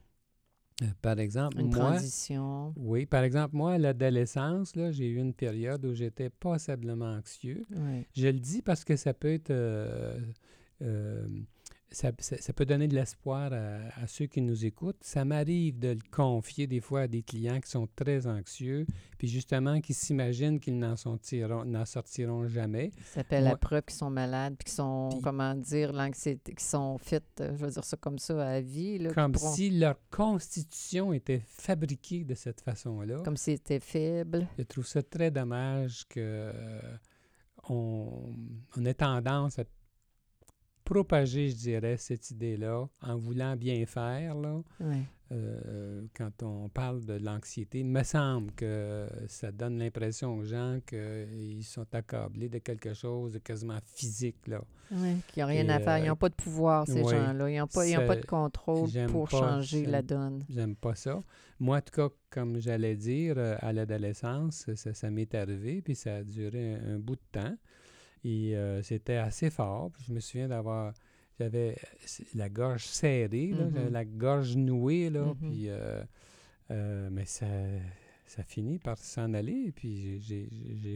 Euh, 0.82 0.86
par 1.02 1.18
exemple, 1.20 1.60
Une 1.60 1.66
moi, 1.68 1.92
transition. 1.92 2.72
oui, 2.76 3.06
par 3.06 3.22
exemple, 3.22 3.54
moi, 3.54 3.74
à 3.74 3.78
l'adolescence, 3.78 4.74
là, 4.74 4.90
j'ai 4.90 5.06
eu 5.06 5.18
une 5.18 5.32
période 5.32 5.84
où 5.86 5.94
j'étais 5.94 6.30
passablement 6.30 7.12
anxieux. 7.12 7.62
Ouais. 7.76 8.06
Je 8.12 8.26
le 8.26 8.40
dis 8.40 8.60
parce 8.60 8.84
que 8.84 8.96
ça 8.96 9.14
peut 9.14 9.32
être. 9.32 9.50
euh, 9.50 10.18
ça, 11.94 12.10
ça- 12.18 12.36
ça 12.38 12.52
peut 12.52 12.66
donner 12.66 12.88
de 12.88 12.94
l'espoir 12.94 13.52
à, 13.52 13.78
à 14.02 14.06
ceux 14.06 14.26
qui 14.26 14.40
nous 14.42 14.64
écoutent. 14.66 15.02
Ça 15.02 15.24
m'arrive 15.24 15.78
de 15.78 15.88
le 15.88 15.98
confier 16.10 16.66
des 16.66 16.80
fois 16.80 17.02
à 17.02 17.06
des 17.08 17.22
clients 17.22 17.60
qui 17.60 17.70
sont 17.70 17.88
très 17.96 18.26
anxieux, 18.26 18.86
puis 19.16 19.28
justement 19.28 19.80
qui 19.80 19.94
s'imaginent 19.94 20.60
qu'ils 20.60 20.78
n'en 20.78 20.96
sortiront, 20.96 21.64
n'en 21.64 21.84
sortiront 21.84 22.46
jamais. 22.48 22.90
Ça 23.04 23.14
s'appelle 23.20 23.44
la 23.44 23.56
preuve 23.56 23.82
qu'ils 23.82 23.96
sont 23.96 24.10
malades, 24.10 24.54
puis 24.58 24.64
qu'ils 24.66 24.74
sont, 24.74 25.08
Puis- 25.12 25.20
comment 25.22 25.54
dire, 25.54 25.92
l'anxiété, 25.92 26.54
qui 26.54 26.64
sont 26.64 26.98
fit, 26.98 27.16
euh, 27.40 27.56
je 27.56 27.64
veux 27.64 27.70
dire 27.70 27.84
ça 27.84 27.96
comme 27.96 28.18
ça, 28.18 28.46
à 28.46 28.60
vie. 28.60 28.98
Là, 28.98 29.12
Comme 29.14 29.32
pourront- 29.32 29.54
si 29.54 29.70
leur 29.70 29.96
constitution 30.10 31.12
était 31.12 31.42
fabriquée 31.46 32.24
de 32.24 32.34
cette 32.34 32.60
façon-là. 32.60 33.20
Comme 33.24 33.36
s'ils 33.36 33.54
étaient 33.54 33.80
faibles. 33.80 34.46
Je 34.58 34.64
trouve 34.64 34.86
ça 34.86 35.02
très 35.02 35.30
dommage 35.30 36.06
que 36.08 36.20
euh, 36.20 36.80
on, 37.68 38.34
tendance 38.98 39.58
à 39.58 39.64
propager, 40.84 41.48
je 41.48 41.56
dirais, 41.56 41.96
cette 41.96 42.30
idée-là 42.30 42.86
en 43.02 43.16
voulant 43.16 43.56
bien 43.56 43.84
faire. 43.86 44.34
Là. 44.34 44.62
Euh, 45.32 46.02
quand 46.14 46.42
on 46.42 46.68
parle 46.68 47.04
de 47.04 47.14
l'anxiété, 47.14 47.80
il 47.80 47.86
me 47.86 48.02
semble 48.02 48.52
que 48.52 49.08
ça 49.26 49.50
donne 49.50 49.78
l'impression 49.78 50.36
aux 50.36 50.44
gens 50.44 50.78
qu'ils 50.86 51.64
sont 51.64 51.86
accablés 51.92 52.48
de 52.48 52.58
quelque 52.58 52.92
chose 52.92 53.32
de 53.32 53.38
quasiment 53.38 53.78
physique. 53.86 54.46
Là. 54.46 54.62
Ouais, 54.92 55.16
qui 55.32 55.40
n'ont 55.40 55.46
rien 55.46 55.66
Et, 55.66 55.70
à 55.70 55.80
faire. 55.80 55.98
Ils 55.98 56.04
euh, 56.04 56.08
n'ont 56.08 56.16
pas 56.16 56.28
de 56.28 56.34
pouvoir, 56.34 56.86
ces 56.86 57.02
oui, 57.02 57.10
gens-là. 57.10 57.50
Ils 57.50 57.58
n'ont 57.58 57.66
pas, 57.66 57.86
ils 57.86 57.96
ont 57.96 58.06
pas 58.06 58.16
de 58.16 58.26
contrôle 58.26 58.90
pour 59.08 59.28
pas, 59.28 59.38
changer 59.38 59.86
la 59.86 60.02
donne. 60.02 60.44
J'aime 60.50 60.76
pas 60.76 60.94
ça. 60.94 61.20
Moi, 61.58 61.78
en 61.78 61.80
tout 61.80 61.94
cas, 61.94 62.14
comme 62.30 62.60
j'allais 62.60 62.96
dire, 62.96 63.34
euh, 63.38 63.56
à 63.60 63.72
l'adolescence, 63.72 64.66
ça, 64.74 64.92
ça 64.92 65.10
m'est 65.10 65.34
arrivé, 65.34 65.80
puis 65.80 65.94
ça 65.94 66.16
a 66.16 66.22
duré 66.22 66.74
un, 66.74 66.96
un 66.96 66.98
bout 66.98 67.16
de 67.16 67.40
temps. 67.40 67.56
Et 68.24 68.56
euh, 68.56 68.82
c'était 68.82 69.16
assez 69.16 69.50
fort. 69.50 69.90
Puis 69.92 70.04
je 70.08 70.12
me 70.12 70.20
souviens 70.20 70.48
d'avoir. 70.48 70.92
J'avais 71.38 71.76
la 72.34 72.48
gorge 72.48 72.84
serrée, 72.84 73.48
là, 73.48 73.64
Mhm. 73.64 73.92
la 73.92 74.04
gorge 74.04 74.56
nouée, 74.56 75.10
là, 75.10 75.24
Mhm. 75.26 75.34
puis. 75.34 75.64
euh, 75.68 76.02
euh, 76.70 77.08
mais 77.10 77.24
ça, 77.26 77.46
ça 78.26 78.42
finit 78.42 78.78
par 78.78 78.96
s'en 78.98 79.34
aller, 79.34 79.70
puis 79.74 80.20
j'ai- 80.20 80.48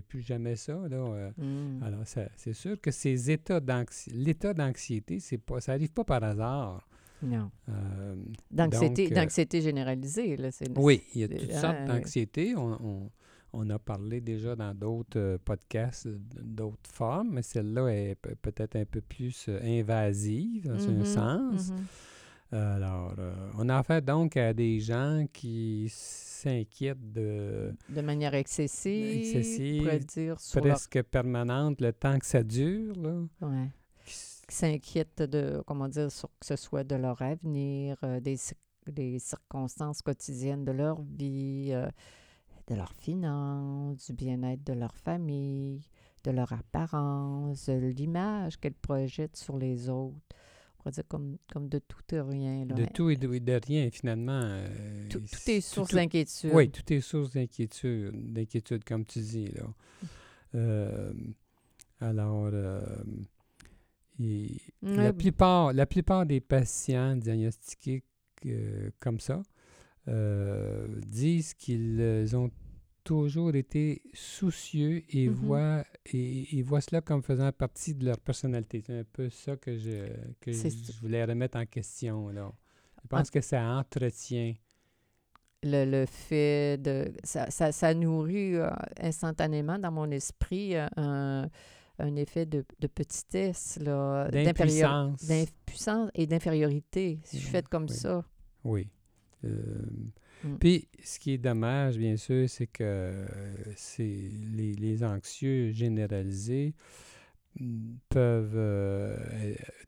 plus 0.02 0.23
jamais 0.23 0.56
ça, 0.56 0.75
là. 0.88 1.30
Mm. 1.37 1.82
alors, 1.82 2.06
ça- 2.06 2.28
c'est 2.37 2.52
sûr 2.54 2.80
que 2.80 2.90
ces 2.90 3.30
états 3.30 3.61
d'anxiété, 3.61 4.16
l'état 4.18 4.54
d'anxiété, 4.54 5.20
c'est 5.20 5.38
pas, 5.38 5.61
ça 5.61 5.73
arrive 5.73 5.90
pas 5.92 6.04
par 6.04 6.23
hasard. 6.25 6.88
Non. 7.23 7.50
Euh, 7.68 8.14
D'anxiété, 8.50 9.08
euh, 9.12 9.14
généralisée. 9.61 10.37
Là, 10.37 10.50
oui, 10.76 11.02
il 11.14 11.20
y 11.20 11.25
a 11.25 11.28
toutes 11.28 11.50
ah, 11.52 11.61
sortes 11.61 11.76
oui. 11.80 11.87
d'anxiétés. 11.88 12.54
On, 12.56 12.73
on- 12.82 13.11
on 13.52 13.68
a 13.70 13.78
parlé 13.78 14.20
déjà 14.20 14.54
dans 14.56 14.74
d'autres 14.74 15.18
euh, 15.18 15.38
podcasts 15.44 16.08
d'autres 16.08 16.90
formes, 16.92 17.30
mais 17.32 17.42
celle-là 17.42 17.88
est 17.88 18.14
pe- 18.16 18.34
peut-être 18.36 18.76
un 18.76 18.84
peu 18.84 19.00
plus 19.00 19.46
euh, 19.48 19.60
invasive 19.80 20.66
dans 20.68 20.88
un 20.90 20.98
Mhm, 20.98 21.04
sens. 21.04 21.70
mhm. 21.70 21.84
Alors, 22.50 23.14
euh, 23.18 23.50
on 23.58 23.68
a 23.68 23.76
affaire 23.76 24.00
donc 24.00 24.36
à 24.38 24.54
des 24.54 24.80
gens 24.80 25.26
qui 25.32 25.86
s'inquiètent 25.90 27.12
de 27.12 27.74
De 27.90 28.00
manière 28.00 28.34
excessive. 28.34 29.16
Excessive, 29.18 29.74
on 29.80 29.84
pourrait 29.84 29.98
dire, 30.00 30.40
sur 30.40 30.60
leur- 30.64 30.76
presque 30.76 31.02
permanente 31.02 31.80
le 31.82 31.92
temps 31.92 32.18
que 32.18 32.24
ça 32.26 32.42
dure. 32.42 32.94
Là. 32.96 33.20
ouais. 33.42 33.68
Qui 34.06 34.54
s'inquiètent 34.56 35.22
de, 35.22 35.62
comment 35.66 35.88
dire, 35.88 36.10
sur, 36.10 36.30
que 36.40 36.46
ce 36.46 36.56
soit 36.56 36.84
de 36.84 36.94
leur 36.96 37.20
avenir, 37.20 37.98
euh, 38.02 38.18
des, 38.20 38.38
des 38.86 39.18
circonstances 39.18 40.00
quotidiennes 40.00 40.64
de 40.64 40.72
leur 40.72 41.02
vie, 41.02 41.68
euh, 41.72 41.86
de 42.68 42.75
leurs 42.75 42.92
finances, 42.94 44.06
du 44.06 44.12
bien-être 44.12 44.64
de 44.64 44.72
leur 44.75 44.94
famille, 44.94 45.80
de 46.25 46.30
leur 46.30 46.52
apparence, 46.52 47.66
de 47.68 47.88
l'image 47.88 48.58
qu'elles 48.58 48.75
projettent 48.75 49.37
sur 49.37 49.56
les 49.56 49.88
autres. 49.88 50.16
On 50.78 50.82
pourrait 50.82 50.90
dire 50.92 51.04
comme, 51.08 51.38
comme 51.52 51.68
de 51.68 51.78
tout 51.78 52.14
et 52.14 52.20
rien. 52.20 52.64
là. 52.66 52.75
De 52.75 52.84
tout 52.84 53.10
et 53.10 53.16
de, 53.16 53.32
et 53.32 53.40
de 53.40 53.60
rien, 53.66 53.90
finalement. 53.90 54.40
euh, 54.42 55.08
Tout, 55.08 55.20
est 55.48 55.60
source 55.60 55.92
d'inquiétude. 55.92 56.50
Oui, 56.52 56.70
tout 56.70 56.92
est 56.92 57.00
source 57.00 57.32
d'inquiétude, 57.32 58.32
d'inquiétude, 58.32 58.84
comme 58.84 59.04
tu 59.04 59.20
dis. 59.20 59.48
Là. 59.48 59.62
Euh, 60.54 61.12
alors, 62.00 62.48
euh, 62.50 62.80
et 64.18 64.62
la, 64.80 65.12
plupart, 65.12 65.75
la 65.75 65.84
plupart 65.84 66.25
des 66.25 66.40
patients 66.40 67.14
diagnostiqués 67.16 68.02
comme 68.98 69.20
ça 69.20 69.42
disent 71.06 71.54
qu'ils 71.54 71.98
euh, 72.00 72.26
ont 72.34 72.50
toujours 73.04 73.54
été 73.54 74.02
soucieux 74.12 75.02
et, 75.10 75.28
Mhm. 75.28 75.34
voient, 75.34 75.84
et, 76.12 76.58
et 76.58 76.62
voient 76.62 76.80
cela 76.82 77.00
comme 77.00 77.22
faisant 77.22 77.50
partie 77.52 77.94
de 77.94 78.04
leur 78.04 78.18
personnalité. 78.20 78.82
C'est 78.86 78.98
un 79.00 79.04
peu 79.04 79.30
ça 79.30 79.56
que 79.56 79.76
je, 79.78 80.08
que 80.40 80.52
je 80.52 81.00
voulais 81.00 81.24
remettre 81.24 81.58
en 81.58 81.64
question. 81.66 82.28
Là. 82.28 82.52
Je 82.52 83.00
Ah. 83.04 83.06
pense 83.08 83.30
que 83.30 83.40
ça 83.40 83.62
entretient. 83.78 84.54
le, 85.64 85.84
le 85.84 86.06
fait 86.06 86.78
de... 86.80 87.12
Ça, 87.24 87.50
ça, 87.50 87.72
ça 87.72 87.92
nourrit 87.94 88.54
euh, 88.56 88.70
instantanément 89.00 89.76
dans 89.78 89.90
mon 89.90 90.08
esprit 90.12 90.76
euh, 90.76 90.86
un, 90.96 91.48
un 91.98 92.14
effet 92.16 92.46
de, 92.46 92.64
de 92.78 92.86
petitesse, 92.86 93.78
D'impuissance. 93.80 95.24
d'impuissance 95.26 96.10
et 96.14 96.26
d'infériorité. 96.28 97.18
Si 97.24 97.38
je 97.38 97.42
suis 97.42 97.50
faite 97.50 97.68
comme 97.68 97.86
oui. 97.88 97.96
ça. 97.96 98.24
Oui. 98.64 98.88
Euh, 99.45 99.83
Mm. 100.45 100.57
Puis, 100.59 100.88
ce 101.02 101.18
qui 101.18 101.33
est 101.33 101.38
dommage, 101.38 101.99
bien 101.99 102.16
sûr, 102.16 102.49
c'est 102.49 102.66
que 102.68 102.85
euh, 102.85 103.26
c'est 103.76 104.30
les, 104.54 104.73
les 104.75 105.02
anxieux 105.02 105.73
généralisés 105.73 106.75
mm, 107.59 107.95
peuvent 108.09 108.52
euh, 108.54 109.16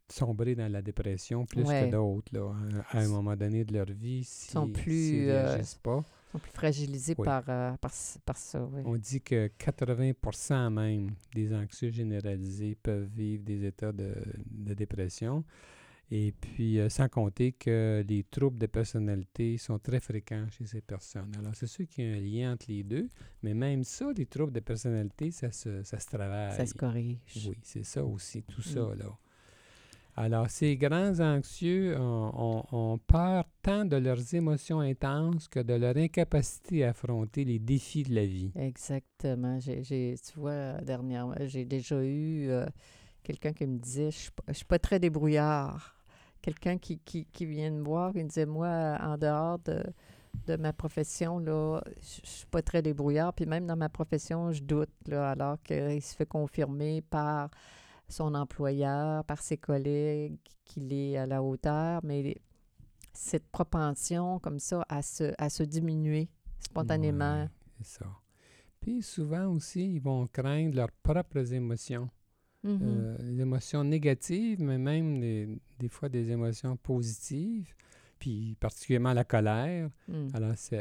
sombrer 0.09 0.57
dans 0.57 0.71
la 0.71 0.83
dépression 0.83 1.47
plus 1.47 1.62
Ouais. 1.62 1.87
que 1.87 1.92
d'autres, 1.92 2.52
à 2.90 2.99
un 2.99 3.09
moment 3.09 3.37
donné 3.37 3.64
de 3.64 3.73
leur 3.75 3.87
vie, 3.87 4.25
si, 4.25 4.57
euh, 4.57 4.59
pas. 5.83 6.04
Ils 6.33 6.33
sont 6.33 6.38
plus 6.40 6.50
fragilisés 6.52 7.14
Oui. 7.19 7.25
par, 7.25 7.45
euh, 7.49 7.76
par, 7.76 8.37
ça. 8.37 8.64
Oui. 8.73 8.83
On 8.85 8.97
dit 8.97 9.21
que 9.21 9.49
80% 9.57 10.71
même 10.71 11.11
des 11.35 11.54
anxieux 11.54 11.90
généralisés 11.90 12.76
peuvent 12.83 13.09
vivre 13.14 13.45
des 13.45 13.64
états 13.66 13.92
de, 13.92 14.14
de 14.50 14.75
dépression. 14.75 15.45
Et 16.12 16.32
puis, 16.32 16.80
euh, 16.80 16.88
sans 16.88 17.08
compter 17.08 17.52
que 17.52 18.04
les 18.08 18.24
troubles 18.24 18.58
de 18.58 18.66
personnalité 18.66 19.56
sont 19.58 19.78
très 19.78 20.00
fréquents 20.00 20.46
chez 20.50 20.66
ces 20.66 20.80
personnes. 20.80 21.30
Alors, 21.38 21.54
c'est 21.54 21.68
sûr 21.68 21.86
qu'il 21.86 22.04
y 22.04 22.08
a 22.12 22.16
un 22.16 22.20
lien 22.20 22.52
entre 22.54 22.66
les 22.68 22.82
deux, 22.82 23.08
mais 23.44 23.54
même 23.54 23.84
ça, 23.84 24.06
les 24.16 24.26
troubles 24.26 24.52
de 24.52 24.58
personnalité, 24.60 25.30
ça 25.30 25.52
se, 25.52 25.84
ça 25.84 26.00
se 26.00 26.06
travaille. 26.06 26.56
Ça 26.56 26.66
se 26.66 26.74
corrige. 26.74 27.16
Oui, 27.48 27.56
c'est 27.62 27.84
ça 27.84 28.04
aussi, 28.04 28.42
tout 28.42 28.60
Mm. 28.60 28.72
ça, 28.74 28.80
là. 28.96 29.16
Alors, 30.16 30.50
ces 30.50 30.76
grands 30.76 31.18
anxieux 31.20 31.96
ont, 31.96 32.32
ont- 32.34 32.76
ont 32.76 32.98
peur 32.98 33.44
tant 33.62 33.84
de 33.84 33.96
leurs 33.96 34.34
émotions 34.34 34.80
intenses 34.80 35.46
que 35.46 35.60
de 35.60 35.74
leur 35.74 35.96
incapacité 35.96 36.84
à 36.84 36.90
affronter 36.90 37.44
les 37.44 37.60
défis 37.60 38.02
de 38.02 38.14
la 38.16 38.26
vie. 38.26 38.50
Exactement. 38.56 39.60
J'ai, 39.60 39.84
j'ai- 39.84 40.16
tu 40.18 40.38
vois, 40.40 40.72
dernièrement, 40.82 41.34
j'ai 41.46 41.64
déjà 41.64 42.02
eu 42.02 42.48
euh, 42.50 42.66
quelqu'un 43.22 43.52
qui 43.52 43.64
me 43.66 43.78
disait, 43.78 44.10
je 44.10 44.28
je 44.48 44.52
suis 44.52 44.64
pas 44.64 44.80
très 44.80 44.98
débrouillard. 44.98 45.96
Quelqu'un 46.42 46.78
qui, 46.78 46.99
qui, 46.99 47.26
qui 47.26 47.47
vient 47.47 47.70
me 47.70 47.82
voir 47.82 48.16
et 48.16 48.23
me 48.23 48.28
disait, 48.28 48.47
moi, 48.47 48.97
en 49.00 49.18
dehors 49.18 49.59
de, 49.61 49.85
de 50.47 50.56
ma 50.56 50.73
profession, 50.73 51.38
là, 51.38 51.80
je 52.00 52.20
je 52.25 52.28
suis 52.28 52.47
pas 52.47 52.62
très 52.62 52.82
débrouillard. 52.82 53.32
Puis 53.35 53.47
même 53.47 53.66
dans 53.66 53.76
ma 53.76 53.88
profession, 53.88 54.52
je 54.52 54.62
doute, 54.62 54.90
là, 55.06 55.30
alors 55.30 55.61
qu'il 55.62 56.02
se 56.02 56.14
fait 56.14 56.26
confirmer 56.26 57.02
par 57.02 57.50
son 58.09 58.35
employeur, 58.35 59.25
par 59.25 59.40
ses 59.42 59.56
collègues, 59.56 60.37
qu'il 60.64 60.92
est 60.92 61.16
à 61.16 61.26
la 61.26 61.42
hauteur. 61.42 62.00
Mais 62.04 62.37
cette 63.12 63.49
propension 63.49 64.38
comme 64.38 64.59
ça 64.59 64.85
à 64.88 65.02
se, 65.02 65.35
à 65.38 65.50
se 65.50 65.62
diminuer 65.62 66.28
spontanément. 66.59 67.49
C'est 67.78 67.99
ça. 67.99 68.06
Puis 68.80 69.02
souvent 69.02 69.47
aussi, 69.47 69.94
ils 69.94 70.00
vont 70.00 70.26
craindre 70.26 70.75
leurs 70.75 70.92
propres 71.02 71.52
émotions. 71.52 72.09
Euh, 72.64 73.16
les 73.22 73.40
émotions 73.40 73.82
négatives, 73.84 74.60
mais 74.62 74.76
même 74.78 75.18
des, 75.20 75.48
des 75.78 75.88
fois 75.88 76.08
des 76.08 76.30
émotions 76.30 76.76
positives, 76.76 77.72
puis 78.18 78.54
particulièrement 78.60 79.14
la 79.14 79.24
colère. 79.24 79.88
Mm. 80.08 80.28
Alors, 80.34 80.56
ça, 80.56 80.76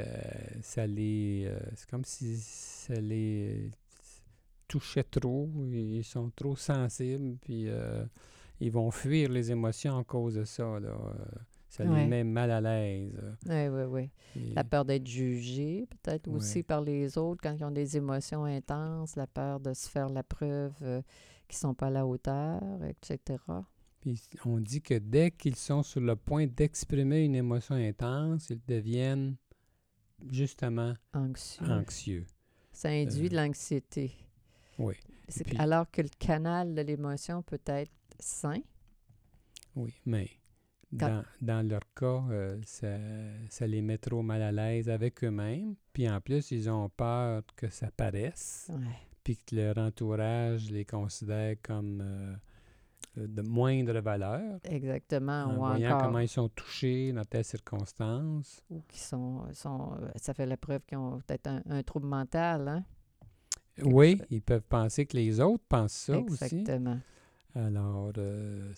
ça 0.61 0.85
les. 0.85 1.45
euh, 1.47 1.57
c'est 1.75 1.89
comme 1.89 2.03
si 2.03 2.35
ça 2.37 2.95
les 2.95 3.71
touchait 4.67 5.03
trop. 5.03 5.49
Ils 5.71 6.03
sont 6.03 6.29
trop 6.35 6.55
sensibles, 6.55 7.37
puis 7.41 7.69
euh, 7.69 8.03
ils 8.59 8.71
vont 8.71 8.91
fuir 8.91 9.29
les 9.29 9.51
émotions 9.51 9.97
à 9.97 10.03
cause 10.03 10.35
de 10.35 10.43
ça. 10.43 10.79
là. 10.79 10.95
Ça 11.69 11.85
Ouais. 11.85 12.01
les 12.01 12.07
met 12.07 12.23
mal 12.23 12.49
à 12.51 12.59
l'aise. 12.61 13.13
Oui, 13.47 13.67
oui, 13.67 13.83
oui. 13.83 14.09
Et- 14.35 14.53
La 14.55 14.63
peur 14.63 14.83
d'être 14.85 15.07
jugé, 15.07 15.85
peut-être 15.87 16.27
Ouais. 16.27 16.35
aussi 16.35 16.63
par 16.63 16.81
les 16.81 17.15
autres 17.17 17.41
quand 17.43 17.55
ils 17.55 17.63
ont 17.63 17.71
des 17.71 17.95
émotions 17.95 18.43
intenses, 18.43 19.15
la 19.15 19.27
peur 19.27 19.59
de 19.59 19.73
se 19.73 19.87
faire 19.87 20.09
la 20.09 20.23
preuve 20.23 20.73
qu'ils 21.49 21.57
ne 21.57 21.69
sont 21.71 21.73
pas 21.73 21.87
à 21.87 21.89
la 21.89 22.05
hauteur, 22.07 22.61
etc. 22.85 23.37
Puis 24.01 24.21
on 24.45 24.59
dit 24.59 24.81
que 24.81 24.93
dès 24.97 25.31
qu'ils 25.31 25.55
sont 25.57 25.83
sur 25.83 25.99
le 25.99 26.15
point 26.15 26.47
d'exprimer 26.47 27.25
une 27.25 27.35
émotion 27.35 27.75
intense, 27.75 28.49
ils 28.49 28.61
deviennent 28.65 29.35
justement 30.31 30.93
Anxieux. 31.13 31.65
anxieux. 31.69 32.25
Ça 32.71 32.89
induit 32.89 33.25
Euh, 33.25 33.29
de 33.29 33.35
l'anxiété. 33.35 34.11
Oui. 34.77 34.93
Puis- 35.27 35.57
Alors 35.57 35.89
que 35.91 36.01
le 36.01 36.09
canal 36.17 36.73
de 36.73 36.81
l'émotion 36.81 37.41
peut 37.43 37.59
être 37.65 37.91
sain? 38.19 38.61
Oui, 39.75 39.93
mais 40.05 40.29
dans, 40.91 41.23
dans 41.41 41.67
leur 41.67 41.81
cas, 41.93 42.23
euh, 42.31 42.59
ça, 42.65 42.97
ça 43.49 43.67
les 43.67 43.81
met 43.81 43.97
trop 43.97 44.21
mal 44.21 44.41
à 44.41 44.51
l'aise 44.51 44.89
avec 44.89 45.23
eux-mêmes. 45.23 45.75
Puis 45.93 46.09
en 46.09 46.19
plus, 46.21 46.51
ils 46.51 46.69
ont 46.69 46.89
peur 46.89 47.43
que 47.55 47.69
ça 47.69 47.91
paraisse, 47.91 48.71
Ouais. 48.73 48.85
Puis 49.29 49.37
que 49.37 49.55
leur 49.55 49.77
entourage 49.77 50.71
les 50.71 50.85
considère 50.85 51.55
comme 51.61 52.01
euh, 52.01 52.33
euh, 53.19 53.27
de 53.27 53.43
moindre 53.43 53.99
valeur. 53.99 54.59
Exactement. 54.63 55.43
En 55.43 55.53
ou 55.53 55.57
voyant 55.57 55.89
encore, 55.89 56.07
comment 56.07 56.19
ils 56.19 56.27
sont 56.27 56.49
touchés 56.49 57.13
dans 57.13 57.23
telles 57.25 57.45
circonstances. 57.45 58.63
ou 58.71 58.81
qui 58.87 58.99
sont, 58.99 59.43
sont, 59.53 59.93
euh, 60.01 60.09
ça 60.15 60.33
fait 60.33 60.47
la 60.47 60.57
preuve 60.57 60.81
qu'ils 60.87 60.97
ont 60.97 61.19
peut-être 61.19 61.45
un, 61.45 61.61
un 61.69 61.83
trouble 61.83 62.07
mental. 62.07 62.67
Hein? 62.67 62.83
Oui, 63.83 64.19
ils 64.31 64.41
peuvent 64.41 64.65
penser 64.67 65.05
que 65.05 65.15
les 65.15 65.39
autres 65.39 65.63
pensent 65.69 65.93
ça 65.93 66.17
aussi. 66.17 66.43
Exactement. 66.45 66.97
Alors, 67.53 68.11
euh, 68.17 68.73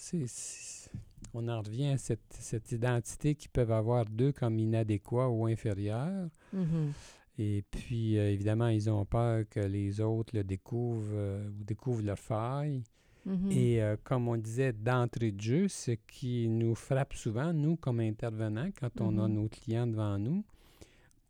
on 1.33 1.47
en 1.47 1.61
revient 1.61 1.91
à 1.91 1.97
cette, 1.97 2.19
cette 2.29 2.73
identité 2.73 3.35
qu'ils 3.35 3.51
peuvent 3.51 3.71
avoir 3.71 4.03
d'eux 4.03 4.33
comme 4.33 4.59
inadéquats 4.59 5.29
ou 5.29 5.45
inférieurs. 5.45 6.27
Mhm. 6.51 6.91
Et 7.37 7.63
puis, 7.71 8.17
euh, 8.17 8.31
évidemment, 8.31 8.67
ils 8.67 8.89
ont 8.89 9.05
peur 9.05 9.45
que 9.49 9.59
les 9.59 10.01
autres 10.01 10.35
le 10.35 10.43
découvrent 10.43 11.09
euh, 11.13 11.49
ou 11.59 11.63
découvrent 11.63 12.03
leurs 12.03 12.19
failles. 12.19 12.83
Mhm. 13.25 13.51
Et 13.51 13.81
euh, 13.81 13.95
comme 14.03 14.27
on 14.27 14.37
disait 14.37 14.73
d'entrée 14.73 15.31
de 15.31 15.41
jeu, 15.41 15.67
ce 15.67 15.91
qui 15.91 16.47
nous 16.49 16.75
frappe 16.75 17.13
souvent, 17.13 17.53
nous, 17.53 17.77
comme 17.77 17.99
intervenants, 17.99 18.69
quand 18.79 18.99
on 18.99 19.17
a 19.17 19.27
Mhm. 19.27 19.33
nos 19.33 19.47
clients 19.47 19.87
devant 19.87 20.17
nous, 20.17 20.43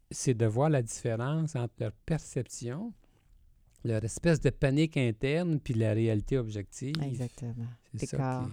c'est 0.09 0.33
de 0.33 0.45
voir 0.45 0.69
la 0.69 0.81
différence 0.81 1.55
entre 1.55 1.73
leur 1.79 1.91
perception, 2.05 2.93
leur 3.83 4.03
espèce 4.03 4.39
de 4.39 4.49
panique 4.49 4.97
interne, 4.97 5.59
puis 5.59 5.73
la 5.73 5.93
réalité 5.93 6.37
objective. 6.37 6.95
Exactement. 7.01 7.67
C'est 7.95 8.05
ça 8.07 8.47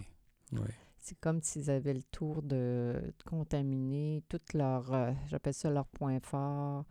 qui 0.50 0.56
ouais. 0.56 0.74
C'est 1.00 1.18
comme 1.20 1.40
s'ils 1.42 1.70
avaient 1.70 1.94
le 1.94 2.02
tour 2.02 2.42
de, 2.42 3.14
contaminer 3.24 4.22
toutes 4.28 4.52
leurs, 4.52 4.92
euh, 4.92 5.12
j'appelle 5.26 5.54
ça 5.54 5.70
leurs 5.70 5.86
points 5.86 6.20
forts. 6.20 6.84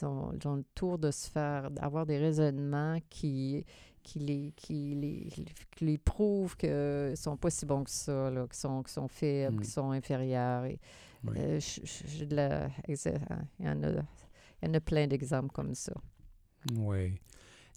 Ils 0.00 0.04
ont, 0.04 0.32
ils 0.32 0.46
ont 0.48 0.56
le 0.56 0.64
tour 0.74 0.98
de 0.98 1.10
se 1.10 1.28
faire, 1.30 1.70
d'avoir 1.70 2.04
des 2.06 2.18
raisonnements 2.18 2.98
qui, 3.08 3.64
qui, 4.02 4.18
les, 4.18 4.52
qui, 4.56 4.94
les, 4.94 5.28
qui 5.74 5.84
les 5.84 5.98
prouvent 5.98 6.56
qu'ils 6.56 6.70
ne 6.70 7.14
sont 7.16 7.36
pas 7.36 7.50
si 7.50 7.64
bons 7.66 7.84
que 7.84 7.90
ça, 7.90 8.30
là, 8.30 8.46
qu'ils 8.46 8.54
sont, 8.58 8.82
sont 8.86 9.08
faibles, 9.08 9.56
Mm. 9.56 9.60
qu'ils 9.60 9.70
sont 9.72 9.90
inférieurs. 9.90 10.64
Et, 10.66 10.78
euh, 11.28 11.58
j- 11.58 11.80
j- 11.84 12.04
j'ai 12.06 12.26
de 12.26 12.36
la- 12.36 12.68
exa- 12.88 13.18
il, 13.58 13.66
y 13.66 13.68
en 13.68 13.82
a, 13.82 13.88
il 14.62 14.68
y 14.68 14.70
en 14.70 14.74
a 14.74 14.80
plein 14.80 15.06
d'exemples 15.06 15.52
comme 15.52 15.74
ça. 15.74 15.92
Oui. 16.76 17.18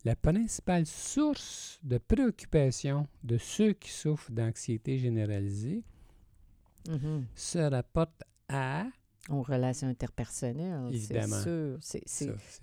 La 0.06 0.16
principale 0.16 0.86
source 0.86 1.80
de 1.84 1.98
préoccupation 1.98 3.08
de 3.24 3.38
ceux 3.38 3.74
qui 3.74 3.90
souffrent 3.92 4.32
d'anxiété 4.32 4.98
généralisée 4.98 5.84
Mhm. 6.88 7.26
se 7.36 7.60
rapporte 7.60 8.24
à 8.48 8.86
Aux 9.30 9.42
relations 9.44 9.88
interpersonnelles, 9.88 10.90
c'est 10.92 11.14
sûr. 11.42 11.78
C'est, 11.82 12.06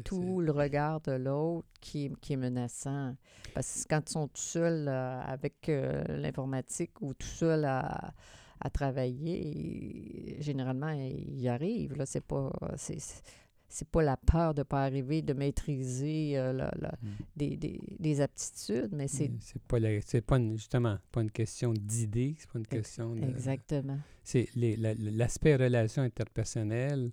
tout 0.05 0.41
le 0.41 0.51
regard 0.53 1.01
de 1.03 1.13
l'autre 1.13 1.69
qui, 1.81 2.07
est- 2.07 2.21
qui 2.21 2.33
est 2.33 2.37
menaçant. 2.37 3.15
Parce 3.55 3.85
que 3.85 3.89
quand 3.89 4.03
ils 4.09 4.13
sont 4.13 4.27
tout 4.29 4.41
seuls 4.41 4.89
euh, 4.89 5.21
avec 5.23 5.69
euh, 5.69 6.03
l'informatique 6.09 7.01
ou 7.01 7.15
tout 7.15 7.27
seuls 7.27 7.65
à, 7.65 8.13
à 8.61 8.71
travailler, 8.71 10.37
généralement, 10.41 10.91
ils 10.91 11.41
y 11.41 11.49
arrivent. 11.49 11.97
Là, 11.97 12.07
c'est 12.07 12.25
pas... 12.25 12.51
C'est- 12.77 13.23
c'est 13.69 13.89
pas 13.89 14.03
la 14.03 14.17
peur 14.17 14.55
de 14.55 14.61
ne 14.61 14.65
pas 14.65 14.85
arriver, 14.85 15.23
de 15.23 15.33
maîtriser 15.33 16.39
euh, 16.39 16.53
la- 16.53 16.73
la- 16.79 16.95
Mm. 17.03 17.09
des, 17.37 17.57
des, 17.57 17.81
des 17.99 18.21
aptitudes, 18.21 18.91
mais 18.93 19.09
c'est 19.09 19.31
C'est 19.41 19.61
pas, 19.63 19.79
la- 19.81 20.01
c'est 20.03 20.21
pas 20.21 20.37
une- 20.39 20.57
justement 20.57 20.99
pas 21.13 21.23
une 21.23 21.31
question 21.31 21.73
d'idée, 21.73 22.37
c'est 22.39 22.49
pas 22.51 22.59
une 22.59 22.67
question 22.67 23.15
de. 23.15 23.23
exactement. 23.25 23.99
C'est 24.23 24.49
l'aspect 24.57 25.57
relation 25.57 26.03
interpersonnelle. 26.03 27.11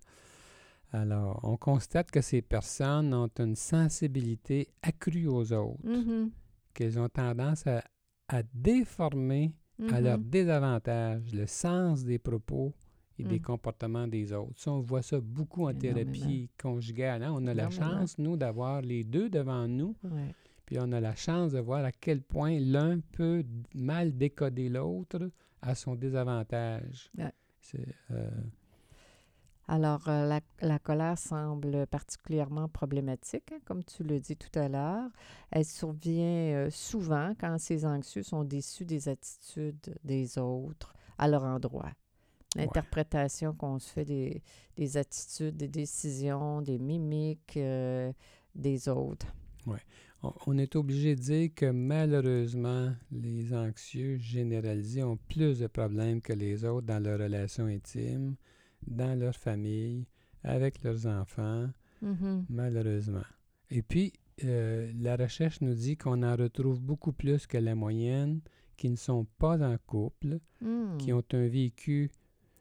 Alors, 0.91 1.39
on 1.43 1.57
constate 1.57 2.11
que 2.11 2.21
ces 2.21 2.41
personnes 2.43 3.13
ont 3.15 3.29
une 3.39 3.55
sensibilité 3.55 4.67
accrue 4.83 5.27
aux 5.27 5.51
autres, 5.53 5.79
Mhm. 5.83 6.29
qu'elles 6.73 6.99
ont 6.99 7.09
tendance 7.09 7.65
à, 7.65 7.83
à 8.27 8.43
déformer 8.53 9.55
à 9.89 9.99
leur 9.99 10.19
Mhm. 10.19 10.29
désavantage 10.29 11.33
le 11.33 11.47
sens 11.47 12.03
des 12.03 12.19
propos 12.19 12.73
et 13.19 13.23
des 13.23 13.37
Mm. 13.39 13.41
comportements 13.43 14.07
des 14.07 14.33
autres. 14.33 14.59
Ça, 14.59 14.71
on 14.71 14.81
voit 14.81 15.01
ça 15.01 15.19
beaucoup 15.21 15.65
en 15.65 15.69
Énormément. 15.69 16.11
thérapie 16.11 16.49
conjugale. 16.61 17.23
hein. 17.23 17.33
On 17.35 17.45
a 17.47 17.53
la 17.53 17.69
chance, 17.69 18.17
nous, 18.17 18.37
d'avoir 18.37 18.81
les 18.81 19.03
deux 19.03 19.29
devant 19.29 19.67
nous, 19.67 19.95
Ouais. 20.03 20.33
puis 20.65 20.77
on 20.79 20.91
a 20.91 20.99
la 20.99 21.15
chance 21.15 21.51
de 21.51 21.59
voir 21.59 21.85
à 21.85 21.91
quel 21.91 22.21
point 22.21 22.57
l'un 22.59 22.99
peut 23.11 23.43
mal 23.75 24.17
décoder 24.17 24.69
l'autre 24.69 25.29
à 25.61 25.75
son 25.75 25.95
désavantage. 25.95 27.09
Ouais. 27.17 27.31
Euh, 28.11 28.29
Alors, 29.67 30.09
euh, 30.09 30.25
la, 30.27 30.41
la 30.61 30.77
colère 30.77 31.17
semble 31.17 31.87
particulièrement 31.87 32.67
problématique, 32.67 33.49
hein, 33.53 33.59
comme 33.63 33.81
tu 33.83 34.03
le 34.03 34.19
dis 34.19 34.35
tout 34.35 34.59
à 34.59 34.67
l'heure. 34.67 35.09
Elle 35.51 35.63
survient 35.63 36.25
euh, 36.53 36.69
souvent 36.69 37.31
quand 37.39 37.57
ces 37.59 37.85
anxieux 37.85 38.23
sont 38.23 38.43
déçus 38.43 38.83
des 38.85 39.07
attitudes 39.07 39.95
des 40.03 40.37
autres 40.37 40.93
à 41.17 41.29
leur 41.29 41.45
endroit. 41.45 41.91
L'interprétation 42.55 43.53
qu'on 43.53 43.79
se 43.79 43.91
fait 43.91 44.05
des, 44.05 44.41
des 44.77 44.97
attitudes, 44.97 45.57
des 45.57 45.67
décisions, 45.67 46.61
des 46.61 46.77
mimiques 46.79 47.57
euh, 47.57 48.11
des 48.55 48.87
autres. 48.89 49.27
on, 50.21 50.33
on 50.45 50.57
est 50.57 50.75
obligé 50.75 51.15
de 51.15 51.21
dire 51.21 51.49
que 51.55 51.65
malheureusement, 51.71 52.93
les 53.11 53.53
anxieux 53.53 54.17
généralisés 54.17 55.03
ont 55.03 55.17
plus 55.17 55.59
de 55.59 55.67
problèmes 55.67 56.21
que 56.21 56.33
les 56.33 56.63
autres 56.65 56.85
dans 56.87 57.01
leurs 57.01 57.19
relations 57.19 57.65
intimes, 57.65 58.35
dans 58.85 59.17
leur 59.19 59.35
famille, 59.35 60.05
avec 60.43 60.83
leurs 60.83 61.07
enfants. 61.07 61.69
Mhm. 62.01 62.45
Malheureusement. 62.49 63.23
Et 63.69 63.81
puis, 63.81 64.13
euh, 64.43 64.91
la 64.99 65.15
recherche 65.15 65.61
nous 65.61 65.73
dit 65.73 65.95
qu'on 65.97 66.21
en 66.23 66.35
retrouve 66.35 66.81
beaucoup 66.81 67.13
plus 67.13 67.47
que 67.47 67.57
la 67.57 67.75
moyenne 67.75 68.41
qui 68.75 68.89
ne 68.89 68.95
sont 68.95 69.25
pas 69.39 69.61
en 69.61 69.77
couple, 69.85 70.39
Mm. 70.61 70.97
qui 70.97 71.13
ont 71.13 71.23
un 71.33 71.47
vécu, 71.47 72.09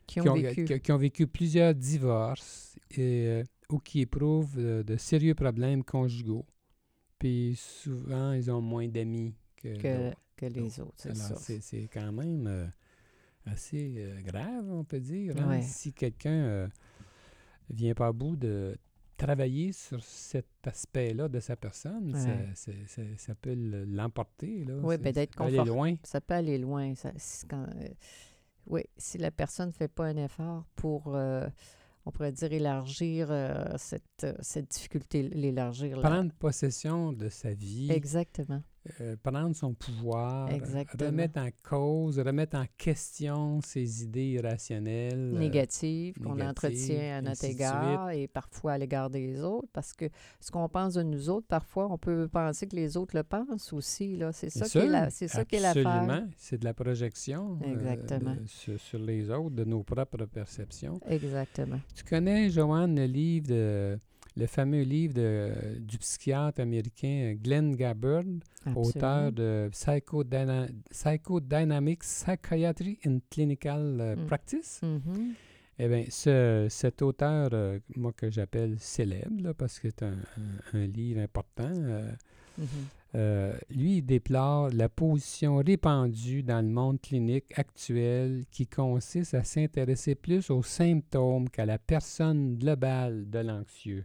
Qui 0.07 0.21
ont 0.21 0.25
qui 0.25 0.29
ont, 0.31 0.35
vécu. 0.35 0.81
qui- 0.81 0.93
ont 0.93 0.97
vécu 0.99 1.27
plusieurs 1.27 1.75
divorces 1.75 2.77
et, 2.91 3.27
euh, 3.27 3.45
ou 3.71 3.79
qui 3.79 4.01
éprouvent 4.01 4.59
euh, 4.59 4.83
de 4.83 4.97
sérieux 4.97 5.35
problèmes 5.35 5.83
conjugaux. 5.85 6.45
Puis 7.19 7.55
souvent, 7.57 8.33
ils 8.33 8.51
ont 8.51 8.61
moins 8.61 8.89
d'amis 8.89 9.35
que, 9.57 9.81
que, 10.37 10.47
les 10.47 10.81
autres, 10.81 10.93
c'est 10.97 11.11
Alors, 11.11 11.39
c'est, 11.39 11.89
quand 11.93 12.11
même 12.13 12.47
euh, 12.49 12.67
assez 13.47 13.95
euh, 13.99 14.21
grave, 14.23 14.71
on 14.71 14.85
peut 14.85 15.01
dire. 15.01 15.35
hein. 15.39 15.49
Ouais. 15.49 15.63
Si 15.63 15.93
quelqu'un 15.93 16.69
vient 17.71 17.95
pas 17.95 18.09
à 18.09 18.13
bout 18.13 18.35
de 18.37 18.77
travailler 19.17 19.71
sur 19.73 20.03
cet 20.03 20.49
aspect-là 20.65 21.29
de 21.29 21.39
sa 21.39 21.55
personne, 21.55 22.13
ça, 22.15 22.29
Ouais. 22.73 23.15
ça 23.17 23.35
peut 23.37 23.55
le- 23.55 23.85
l'emporter. 23.85 24.65
Là. 24.65 24.75
Oui, 24.83 24.99
ben, 24.99 25.13
d'être 25.13 25.35
ça 25.39 25.45
peut 25.45 25.45
aller 25.45 25.65
loin. 25.71 25.95
Ça 26.03 26.21
peut 26.21 26.35
aller 26.35 26.59
loin. 26.59 26.95
Ça, 26.97 27.13
c'est 27.17 27.47
quand, 27.49 27.67
oui, 28.67 28.83
si 28.97 29.19
la 29.19 29.31
personne 29.31 29.69
ne 29.69 29.73
fait 29.73 29.89
pas 29.89 30.07
un 30.07 30.17
effort 30.17 30.65
pour, 30.75 31.15
euh, 31.15 31.47
on 32.07 32.11
pourrait 32.11 32.33
dire, 32.33 32.53
élargir 32.53 33.29
euh, 33.31 33.65
cette, 33.77 34.25
euh, 34.25 34.35
cette 34.41 34.71
difficulté, 34.71 35.23
l'élargir. 35.23 36.01
Prendre 36.01 36.33
possession 36.35 37.13
de 37.13 37.29
sa 37.29 37.53
vie, 37.53 37.91
Exactement. 37.91 38.63
Euh, 39.01 39.17
prendre 39.23 39.55
son 39.55 39.75
pouvoir, 39.75 40.51
Exactement. 40.51 41.11
remettre 41.11 41.41
en 41.41 41.49
cause, 41.63 42.19
remettre 42.19 42.57
en 42.57 42.65
question 42.77 43.61
ses 43.61 44.03
idées 44.03 44.31
irrationnelles. 44.33 45.33
euh, 45.35 45.39
Négative 45.39 46.15
qu'on 46.19 46.35
négatives, 46.35 46.51
entretient 46.51 47.19
à 47.19 47.23
notre 47.23 47.45
égard 47.45 48.11
et 48.11 48.27
parfois 48.29 48.73
à 48.73 48.79
l'égard 48.79 49.09
des 49.11 49.41
autres. 49.41 49.69
Parce 49.73 49.93
que 49.93 50.07
ce 50.41 50.51
qu'on 50.51 50.69
pense 50.69 50.95
de 50.95 51.03
nous 51.03 51.31
autres, 51.31 51.47
parfois, 51.47 51.91
on 51.93 51.99
peut 51.99 52.29
penser 52.29 52.67
que 52.67 52.77
les 52.77 52.97
autres 52.97 53.17
le 53.17 53.23
pensent 53.23 53.73
aussi. 53.73 54.17
Là. 54.17 54.33
C'est 54.33 54.51
ça, 54.51 54.69
qui 54.69 54.79
est 54.79 54.87
la, 54.89 55.11
c'est 55.11 55.29
ça 55.29 55.45
qui 55.45 55.57
est 55.57 55.61
l'affaire. 55.61 55.87
Absolument. 55.87 56.29
C'est 56.37 56.59
de 56.59 56.65
la 56.65 56.75
projection 56.75 57.59
euh, 57.65 57.97
de- 58.19 58.47
sur, 58.47 58.81
sur 58.81 58.99
les 58.99 59.31
autres, 59.31 59.51
de 59.55 59.65
nos 59.65 59.83
propres 59.83 60.25
perceptions. 60.27 60.99
Exactement. 61.09 61.79
Tu 61.95 62.05
connais, 62.05 62.51
Joanne, 62.51 62.97
le 62.97 63.05
livre 63.07 63.47
de 63.49 63.99
le 64.37 64.47
fameux 64.47 64.83
livre 64.83 65.15
de- 65.15 65.79
du 65.81 65.99
psychiatre 65.99 66.61
américain 66.61 67.35
Glenn 67.43 67.75
Gabbard, 67.77 68.25
auteur 68.75 69.31
de 69.33 69.69
Psychodyna- 69.73 70.69
Psychodynamic 70.91 72.01
Psychiatry 72.01 72.99
in 73.07 73.19
Clinical 73.31 73.99
euh, 74.01 74.17
Mm. 74.17 74.27
Practice. 74.27 74.81
Mhm. 74.83 75.35
Eh 75.79 75.89
bien, 75.89 76.05
ce, 76.11 76.67
cet 76.71 77.03
auteur, 77.03 77.51
euh, 77.53 77.79
moi 77.97 78.13
que 78.13 78.31
j'appelle 78.31 78.77
célèbre, 78.79 79.43
là, 79.43 79.55
parce 79.55 79.79
que 79.81 79.89
c'est 79.91 80.03
un, 80.05 80.13
un- 80.75 80.79
un 80.79 80.87
livre 80.87 81.21
important, 81.21 81.73
euh, 81.73 82.11
Mhm. 82.59 82.67
euh, 83.17 83.55
lui, 83.71 83.97
il 83.99 84.03
déplore 84.03 84.69
la 84.71 84.89
position 84.91 85.57
répandue 85.57 86.43
dans 86.43 86.61
le 86.61 86.71
monde 86.71 87.01
clinique 87.01 87.47
actuel 87.59 88.45
qui 88.51 88.67
consiste 88.67 89.35
à 89.35 89.45
s'intéresser 89.45 90.15
plus 90.15 90.51
aux 90.51 90.63
symptômes 90.63 91.49
qu'à 91.49 91.65
la 91.67 91.79
personne 91.79 92.57
globale 92.57 93.29
de 93.31 93.39
l'anxieux. 93.39 94.05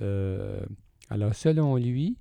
Euh, 0.00 0.60
alors, 1.10 1.34
selon 1.34 1.76
lui, 1.76 2.16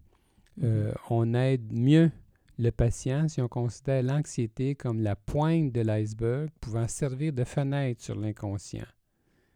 euh, 0.63 0.93
on 1.09 1.33
aide 1.33 1.71
mieux 1.73 2.11
le 2.57 2.71
patient 2.71 3.27
si 3.27 3.41
on 3.41 3.47
considère 3.47 4.03
l'anxiété 4.03 4.75
comme 4.75 5.01
la 5.01 5.15
pointe 5.15 5.71
de 5.73 5.81
l'iceberg 5.81 6.49
pouvant 6.61 6.87
servir 6.87 7.33
de 7.33 7.43
fenêtre 7.43 8.01
sur 8.01 8.15
l'inconscient. 8.15 8.85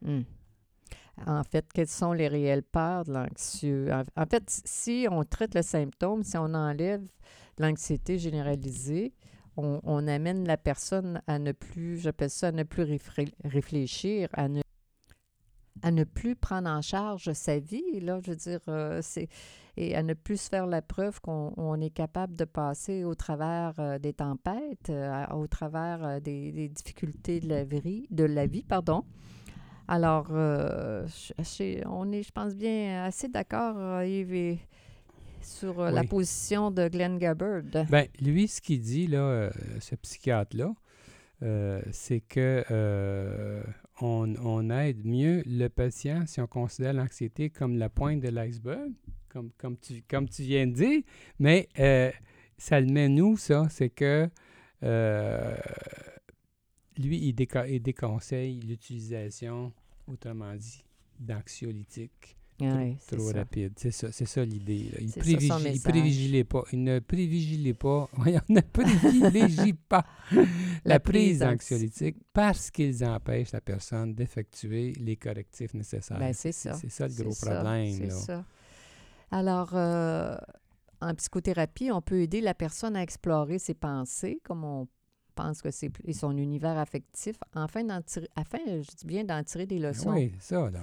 Mm. 0.01 0.21
En 1.25 1.43
fait, 1.43 1.65
quelles 1.73 1.87
sont 1.87 2.13
les 2.13 2.27
réelles 2.27 2.63
peurs 2.63 3.03
de 3.03 3.13
l'anxieux? 3.13 3.89
En, 4.15 4.25
fait, 4.25 4.43
si 4.47 5.05
on 5.11 5.23
traite 5.23 5.53
le 5.53 5.61
symptôme, 5.61 6.23
si 6.23 6.37
on 6.37 6.53
enlève 6.53 7.05
l'anxiété 7.57 8.17
généralisée, 8.17 9.13
on, 9.57 9.81
on 9.83 10.07
amène 10.07 10.47
la 10.47 10.55
personne 10.55 11.21
à 11.27 11.37
ne 11.39 11.51
plus, 11.51 11.97
j'appelle 11.97 12.29
ça, 12.29 12.47
à 12.47 12.51
ne 12.53 12.63
plus 12.63 12.99
réfléchir, 13.43 14.29
à 14.31 14.47
ne, 14.47 14.61
à 15.81 15.91
ne 15.91 16.03
plus 16.03 16.35
prendre 16.35 16.69
en 16.69 16.81
charge 16.81 17.31
sa 17.33 17.59
vie. 17.59 17.99
Là, 18.01 18.19
je 18.23 18.31
veux 18.31 18.35
dire, 18.37 18.59
euh, 18.67 18.99
c'est 19.01 19.27
et 19.77 19.95
à 19.95 20.03
ne 20.03 20.13
plus 20.13 20.41
se 20.41 20.49
faire 20.49 20.65
la 20.67 20.81
preuve 20.81 21.21
qu'on 21.21 21.53
on 21.55 21.79
est 21.79 21.89
capable 21.89 22.35
de 22.35 22.43
passer 22.43 23.05
au 23.05 23.15
travers 23.15 23.73
euh, 23.79 23.97
des 23.97 24.11
tempêtes, 24.13 24.89
euh, 24.89 25.25
au 25.33 25.47
travers 25.47 26.19
des, 26.19 26.51
des 26.51 26.67
difficultés 26.67 27.39
de 27.39 27.47
la 27.47 27.63
vie, 27.63 28.05
de 28.11 28.25
la 28.25 28.45
vie 28.45 28.63
pardon. 28.63 29.03
Alors, 29.87 30.27
je- 30.29 31.83
on 31.87 32.11
est, 32.11 32.23
je 32.23 32.31
pense 32.31 32.55
bien, 32.55 33.05
assez 33.05 33.27
d'accord, 33.27 34.03
Yves, 34.03 34.59
sur 35.41 35.81
la 35.81 36.03
position 36.03 36.69
de 36.71 36.87
Glenn 36.89 37.17
Gabbard. 37.17 37.61
Ben, 37.89 38.05
lui, 38.21 38.47
ce 38.47 38.61
qu'il 38.61 38.81
dit, 38.81 39.07
là, 39.07 39.49
ce 39.79 39.95
psychiatre-là, 39.95 40.73
euh, 41.41 41.81
c'est 41.91 42.19
que 42.19 42.63
euh, 42.69 43.63
on, 44.01 44.69
aide 44.69 45.05
mieux 45.05 45.43
le 45.45 45.67
patient 45.67 46.25
si 46.25 46.39
on 46.41 46.47
considère 46.47 46.93
l'anxiété 46.93 47.49
comme 47.49 47.77
la 47.77 47.89
pointe 47.89 48.21
de 48.21 48.29
l'iceberg, 48.29 48.91
comme, 49.27 49.51
tu, 49.81 50.03
comme 50.09 50.27
viens 50.39 50.67
de 50.67 50.73
dire, 50.73 51.01
mais 51.39 51.67
euh, 51.79 52.11
ça 52.57 52.79
le 52.79 52.87
met 52.87 53.09
nous, 53.09 53.37
ça, 53.37 53.67
c'est 53.69 53.89
que 53.89 54.29
euh, 54.83 55.55
lui, 56.97 57.17
il, 57.17 57.35
il 57.67 57.81
déconseille 57.81 58.59
l'utilisation, 58.61 59.73
autrement 60.07 60.55
dit, 60.55 60.83
d'anxiolytiques 61.19 62.38
Ouais, 62.61 62.97
c'est 62.99 63.15
trop 63.15 63.31
ça. 63.31 63.37
rapide. 63.37 63.73
C'est 63.77 63.91
ça, 63.91 64.11
c'est 64.11 64.25
ça 64.25 64.43
l'idée. 64.43 64.91
Il 64.99 65.11
privilégie, 65.11 65.71
il 65.73 65.81
privilégie 65.81 66.43
pas. 66.43 66.63
Il 66.71 66.83
ne 66.83 66.99
privilégie 66.99 67.73
pas. 67.73 68.09
Voyons, 68.13 68.41
ne 68.49 68.61
privilégie 68.61 69.73
pas 69.73 70.05
la, 70.85 70.99
prise 70.99 71.39
d'anxiolytiques 71.39 72.17
parce 72.33 72.69
qu'ils 72.69 73.03
empêchent 73.05 73.51
la 73.51 73.61
personne 73.61 74.13
d'effectuer 74.13 74.93
les 74.99 75.15
correctifs 75.15 75.73
nécessaires. 75.73 76.19
Ben, 76.19 76.33
c'est 76.33 76.51
ça. 76.51 76.73
C'est 76.73 76.89
ça 76.89 77.07
le 77.07 77.13
gros 77.13 77.35
problème. 77.35 77.93
C'est 77.93 78.11
ça. 78.11 78.45
Alors, 79.31 79.71
euh, 79.73 80.35
en 81.01 81.13
psychothérapie, 81.15 81.91
on 81.91 82.01
peut 82.01 82.21
aider 82.21 82.41
la 82.41 82.53
personne 82.53 82.95
à 82.95 83.03
explorer 83.03 83.59
ses 83.59 83.73
pensées, 83.73 84.41
comme 84.43 84.63
on 84.63 84.87
pense 85.35 85.61
que 85.61 85.71
c'est 85.71 85.91
et 86.03 86.13
son 86.13 86.37
univers 86.37 86.77
affectif, 86.77 87.37
afin, 87.55 87.83
d'en 87.83 88.01
tirer, 88.01 88.27
afin 88.35 88.59
je 88.67 88.95
dis 88.97 89.05
bien, 89.05 89.23
d'en 89.23 89.43
tirer 89.43 89.65
des 89.65 89.79
Ben 89.79 89.89
leçons. 89.89 90.11
Oui, 90.11 90.33
ça. 90.39 90.69
Là. 90.69 90.81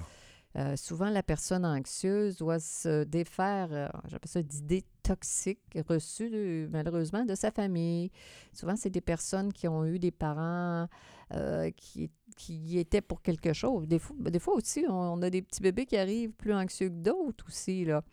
Euh, 0.55 0.75
souvent, 0.75 1.09
la 1.09 1.21
personne 1.21 1.65
anxieuse 1.65 2.37
doit 2.37 2.59
se 2.59 3.03
défaire, 3.03 3.67
euh, 3.71 3.87
j'appelle 4.07 4.29
ça 4.29 4.41
d'idées 4.41 4.83
toxiques 5.03 5.77
reçues 5.87 6.67
malheureusement 6.71 7.25
de 7.25 7.35
sa 7.35 7.51
famille. 7.51 8.11
Souvent, 8.53 8.75
c'est 8.75 8.89
des 8.89 9.01
personnes 9.01 9.53
qui 9.53 9.67
ont 9.67 9.85
eu 9.85 9.99
des 9.99 10.11
parents 10.11 10.87
euh, 11.33 11.69
qui, 11.75 12.09
qui 12.37 12.79
étaient 12.79 13.01
pour 13.01 13.21
quelque 13.21 13.53
chose. 13.53 13.87
Des 13.87 13.99
fois, 13.99 14.15
des 14.19 14.39
fois 14.39 14.55
aussi, 14.55 14.85
on, 14.89 15.21
a 15.21 15.29
des 15.29 15.41
petits 15.41 15.61
bébés 15.61 15.85
qui 15.85 15.97
arrivent 15.97 16.31
plus 16.31 16.53
anxieux 16.53 16.89
que 16.89 16.95
d'autres 16.95 17.45
aussi. 17.47 17.85
Là. 17.85 18.03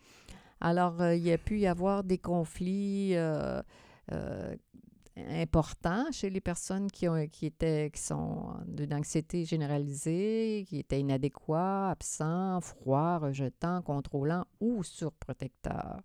Alors, 0.61 1.03
il 1.13 1.23
y 1.23 1.31
a 1.31 1.37
pu 1.37 1.59
y 1.59 1.67
avoir 1.67 2.03
des 2.03 2.17
conflits 2.17 3.15
importants 5.17 6.05
chez 6.11 6.29
les 6.29 6.41
personnes 6.41 6.91
qui, 6.91 7.07
ont, 7.07 7.27
qui, 7.27 7.45
étaient, 7.47 7.89
qui 7.93 8.01
sont 8.01 8.53
d'une 8.67 8.93
anxiété 8.93 9.45
généralisée, 9.45 10.65
qui 10.67 10.79
étaient 10.79 10.99
inadéquats, 10.99 11.89
absents, 11.91 12.59
froids, 12.61 13.19
rejetants, 13.19 13.81
contrôlants 13.81 14.45
ou 14.59 14.83
surprotecteurs. 14.83 16.01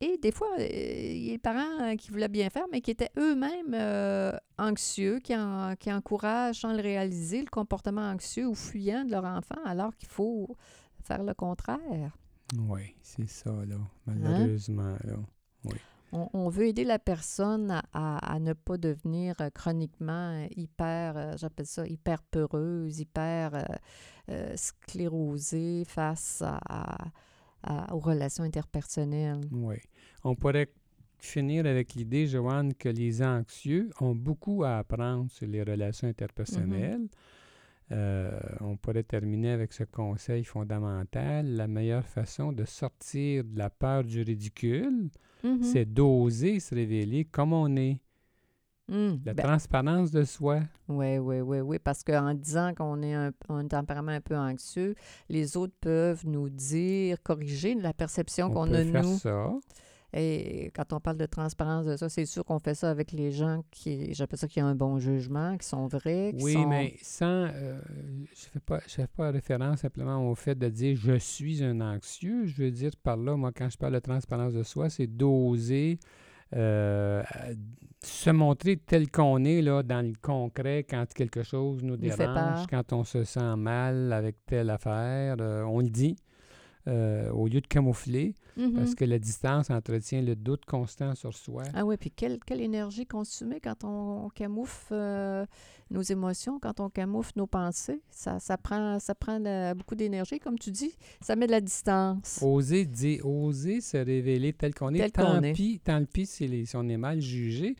Et 0.00 0.18
des 0.18 0.32
fois, 0.32 0.48
euh, 0.58 0.66
il 0.68 1.24
y 1.24 1.30
a 1.30 1.32
des 1.34 1.38
parents 1.38 1.80
euh, 1.80 1.96
qui 1.96 2.10
voulaient 2.10 2.28
bien 2.28 2.50
faire, 2.50 2.66
mais 2.70 2.80
qui 2.80 2.90
étaient 2.90 3.10
eux-mêmes 3.16 3.74
euh, 3.74 4.32
anxieux, 4.58 5.18
qui, 5.20 5.34
en- 5.36 5.74
qui 5.76 5.92
encouragent 5.92 6.60
sans 6.60 6.72
le 6.74 6.82
réaliser 6.82 7.40
le 7.40 7.48
comportement 7.50 8.02
anxieux 8.02 8.46
ou 8.46 8.54
fuyant 8.54 9.04
de 9.04 9.10
leur 9.12 9.24
enfant, 9.24 9.56
alors 9.64 9.96
qu'il 9.96 10.08
faut 10.08 10.56
faire 11.02 11.22
le 11.22 11.32
contraire. 11.34 12.16
Oui, 12.58 12.94
c'est 13.02 13.28
ça, 13.28 13.50
Hein? 13.50 13.64
là. 13.66 13.76
Malheureusement, 14.06 14.96
là. 15.04 15.16
On, 16.16 16.28
on 16.32 16.48
veut 16.48 16.66
aider 16.68 16.84
la 16.84 16.98
personne 17.00 17.70
à, 17.72 17.82
à- 17.92 18.34
à 18.34 18.38
ne 18.38 18.52
pas 18.52 18.76
devenir 18.78 19.34
euh, 19.40 19.50
chroniquement 19.50 20.46
hyper, 20.56 21.16
euh, 21.16 21.34
j'appelle 21.36 21.66
ça 21.66 21.86
hyper 21.86 22.22
peureuse, 22.22 23.00
hyper 23.00 23.54
euh, 23.54 23.62
euh, 24.30 24.52
sclérosée 24.56 25.82
face 25.86 26.42
à, 26.42 26.96
aux 27.92 27.98
relations 27.98 28.44
interpersonnelles. 28.44 29.40
Oui. 29.50 29.76
On 30.22 30.34
pourrait 30.36 30.68
finir 31.18 31.66
avec 31.66 31.94
l'idée, 31.94 32.26
Joanne, 32.26 32.74
que 32.74 32.88
les 32.90 33.22
anxieux 33.22 33.90
ont 34.00 34.14
beaucoup 34.14 34.64
à 34.64 34.78
apprendre 34.78 35.30
sur 35.30 35.46
les 35.48 35.62
relations 35.62 36.06
interpersonnelles. 36.06 37.08
Euh, 37.92 38.38
on 38.60 38.76
pourrait 38.76 39.02
terminer 39.02 39.50
avec 39.50 39.72
ce 39.72 39.84
conseil 39.84 40.44
fondamental. 40.44 41.46
La 41.56 41.66
meilleure 41.66 42.06
façon 42.06 42.52
de 42.52 42.64
sortir 42.64 43.44
de 43.44 43.58
la 43.58 43.70
peur 43.70 44.04
du 44.04 44.22
ridicule, 44.22 45.08
Mhm. 45.44 45.62
c'est 45.62 45.84
d'oser 45.84 46.58
se 46.58 46.74
révéler 46.74 47.24
comme 47.26 47.52
on 47.52 47.76
est. 47.76 48.00
Mm. 48.88 49.14
La 49.24 49.32
Ben, 49.34 49.42
transparence 49.44 50.10
de 50.10 50.24
soi. 50.24 50.60
Oui, 50.88 51.16
oui, 51.18 51.40
oui, 51.40 51.60
oui, 51.60 51.78
parce 51.78 52.02
qu'en 52.04 52.34
disant 52.34 52.74
qu'on 52.74 53.00
est 53.02 53.14
un, 53.14 53.32
un 53.48 53.66
tempérament 53.66 54.12
un 54.12 54.20
peu 54.20 54.36
anxieux, 54.36 54.94
les 55.30 55.56
autres 55.56 55.72
peuvent 55.80 56.26
nous 56.26 56.50
dire, 56.50 57.22
corriger 57.22 57.74
la 57.76 57.94
perception 57.94 58.48
On 58.48 58.50
qu'on 58.50 58.72
a 58.74 58.84
de 58.84 58.90
faire 58.90 59.02
nous. 59.02 59.16
ça. 59.16 59.50
Et 60.16 60.70
quand 60.76 60.92
on 60.92 61.00
parle 61.00 61.16
de 61.16 61.26
transparence 61.26 61.86
de 61.86 61.96
ça, 61.96 62.08
c'est 62.08 62.24
sûr 62.24 62.44
qu'on 62.44 62.60
fait 62.60 62.74
ça 62.74 62.88
avec 62.90 63.10
les 63.10 63.32
gens 63.32 63.64
qui, 63.72 64.14
j'appelle 64.14 64.38
ça, 64.38 64.46
qui 64.46 64.62
ont 64.62 64.66
un 64.66 64.74
bon 64.76 64.98
jugement, 65.00 65.56
qui 65.58 65.66
sont 65.66 65.88
vrais, 65.88 66.32
qui 66.36 66.44
Oui, 66.44 66.52
sont... 66.52 66.68
mais 66.68 66.94
sans. 67.02 67.46
euh, 67.52 67.80
je 68.32 68.46
ne 68.46 68.50
fais, 68.52 68.60
pas- 68.60 68.80
je 68.86 68.92
fais 68.94 69.06
pas 69.08 69.30
référence 69.32 69.80
simplement 69.80 70.30
au 70.30 70.34
fait 70.36 70.54
de 70.56 70.68
dire 70.68 70.96
je 70.96 71.18
suis 71.18 71.64
un 71.64 71.80
anxieux. 71.80 72.46
Je 72.46 72.62
veux 72.62 72.70
dire 72.70 72.92
par 73.02 73.16
là, 73.16 73.36
moi, 73.36 73.50
quand 73.52 73.68
je 73.68 73.76
parle 73.76 73.94
de 73.94 73.98
transparence 73.98 74.52
de 74.54 74.62
soi, 74.62 74.88
c'est 74.88 75.08
d'oser 75.08 75.98
euh, 76.54 77.22
se 78.04 78.30
montrer 78.30 78.76
tel 78.76 79.10
qu'on 79.10 79.44
est 79.44 79.62
là, 79.62 79.82
dans 79.82 80.06
le 80.06 80.12
concret 80.20 80.84
quand 80.88 81.04
quelque 81.12 81.42
chose 81.42 81.82
nous 81.82 81.96
dérange, 81.96 82.66
quand 82.70 82.92
on 82.92 83.02
se 83.02 83.24
sent 83.24 83.56
mal 83.56 84.12
avec 84.12 84.36
telle 84.46 84.70
affaire. 84.70 85.36
euh, 85.40 85.62
on 85.64 85.80
le 85.80 85.88
dit. 85.90 86.14
euh, 86.86 87.30
au 87.30 87.48
lieu 87.48 87.60
de 87.62 87.66
camoufler, 87.66 88.34
Mhm. 88.56 88.74
parce 88.74 88.94
que 88.94 89.04
la 89.04 89.18
distance 89.18 89.70
entretient 89.70 90.22
le 90.22 90.36
doute 90.36 90.64
constant 90.64 91.14
sur 91.14 91.34
soi. 91.36 91.62
Ah 91.74 91.84
oui, 91.84 91.96
puis 91.96 92.10
quelle, 92.10 92.38
quelle 92.46 92.60
énergie 92.60 93.06
consumée 93.06 93.60
quand 93.60 93.84
on, 93.84 94.26
on 94.26 94.28
camoufle 94.28 94.92
euh, 94.92 95.44
nos 95.90 96.02
émotions, 96.02 96.58
quand 96.60 96.80
on 96.80 96.88
camoufle 96.90 97.32
nos 97.36 97.46
pensées. 97.46 98.00
Ça, 98.10 98.38
ça 98.38 98.56
prend, 98.56 98.98
ça 99.00 99.14
prend 99.14 99.40
de- 99.40 99.74
beaucoup 99.74 99.94
d'énergie, 99.94 100.38
comme 100.38 100.58
tu 100.58 100.70
dis. 100.70 100.92
Ça 101.20 101.36
met 101.36 101.46
de 101.46 101.52
la 101.52 101.60
distance. 101.60 102.38
Oser 102.42 102.84
dire, 102.84 103.26
oser 103.26 103.80
se 103.80 103.96
révéler 103.96 104.52
tel 104.52 104.74
qu'on 104.74 104.94
est. 104.94 104.98
Tel 104.98 105.12
tant 105.12 105.42
est. 105.42 105.52
pis, 105.52 105.80
tant 105.82 106.04
pis 106.04 106.26
si, 106.26 106.46
les- 106.48 106.64
si 106.66 106.76
on 106.76 106.88
est 106.88 106.96
mal 106.96 107.20
jugé. 107.20 107.76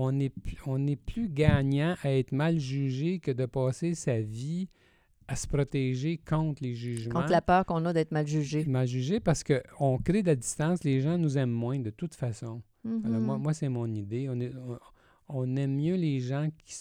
On 0.00 0.20
est, 0.20 0.32
on 0.66 0.86
est 0.86 0.94
plus 0.96 1.28
gagnant 1.28 1.96
à 2.04 2.12
être 2.12 2.30
mal 2.32 2.58
jugé 2.58 3.18
que 3.18 3.32
de 3.32 3.46
passer 3.46 3.94
sa 3.94 4.20
vie 4.20 4.68
à 5.28 5.36
se 5.36 5.46
protéger 5.46 6.16
contre 6.18 6.62
les 6.62 6.74
jugements. 6.74 7.20
Contre 7.20 7.30
la 7.30 7.42
peur 7.42 7.64
qu'on 7.66 7.84
a 7.84 7.92
d'être 7.92 8.12
mal 8.12 8.26
jugé. 8.26 8.64
Mal 8.64 8.86
jugé 8.88 9.20
parce 9.20 9.44
qu'on 9.44 9.98
crée 9.98 10.22
de 10.22 10.28
la 10.28 10.36
distance, 10.36 10.82
les 10.84 11.00
gens 11.00 11.18
nous 11.18 11.36
aiment 11.36 11.50
moins 11.50 11.78
de 11.78 11.90
toute 11.90 12.14
façon. 12.14 12.62
Alors 13.04 13.20
moi, 13.20 13.36
Mhm. 13.36 13.42
moi 13.42 13.52
c'est 13.54 13.68
mon 13.68 13.86
idée. 13.94 14.28
On, 14.30 14.40
est- 14.40 14.54
on, 14.56 14.78
on 15.28 15.56
aime 15.56 15.76
mieux 15.76 15.96
les 15.96 16.20
gens 16.20 16.48
qui, 16.64 16.74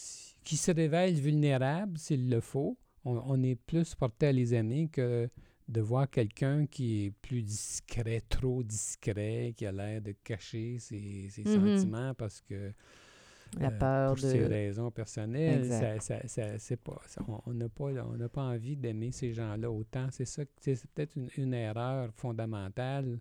qui 0.46 0.56
se 0.58 0.72
révèlent 0.72 1.16
vulnérables 1.20 1.98
s'il 1.98 2.30
le 2.30 2.40
faut. 2.40 2.78
On, 3.04 3.22
on 3.26 3.44
est 3.44 3.56
plus 3.56 3.94
porté 3.96 4.28
à 4.28 4.32
les 4.32 4.54
aimer 4.54 4.88
que 4.90 5.30
de 5.68 5.82
voir 5.82 6.10
quelqu'un 6.10 6.66
qui 6.66 7.04
est 7.06 7.12
plus 7.12 7.42
discret, 7.42 8.22
trop 8.30 8.64
discret, 8.64 9.54
qui 9.58 9.66
a 9.66 9.74
l'air 9.74 10.02
de 10.02 10.14
cacher 10.24 10.78
ses, 10.80 11.28
ses 11.30 11.44
Mhm. 11.44 11.78
sentiments 11.78 12.14
parce 12.14 12.40
que 12.40 12.72
La 13.60 13.68
euh, 13.68 13.78
peur 13.78 14.10
pour 14.10 14.20
ses 14.20 14.40
de... 14.40 14.46
raisons 14.46 14.92
personnelles, 14.92 15.66
ça, 15.70 16.00
ça- 16.00 16.28
ça- 16.28 16.60
c'est 16.60 16.78
pas, 16.78 17.00
on- 17.46 17.54
n'a 17.54 17.70
pas, 17.70 17.86
on 17.86 18.28
pas 18.30 18.42
envie 18.44 18.76
d'aimer 18.76 19.12
ces 19.12 19.34
gens-là 19.34 19.72
autant. 19.72 20.08
C'est 20.12 20.26
ça, 20.26 20.44
c'est 20.60 20.86
peut-être 20.92 21.16
une, 21.16 21.30
une 21.38 21.54
erreur 21.54 22.12
fondamentale 22.14 23.20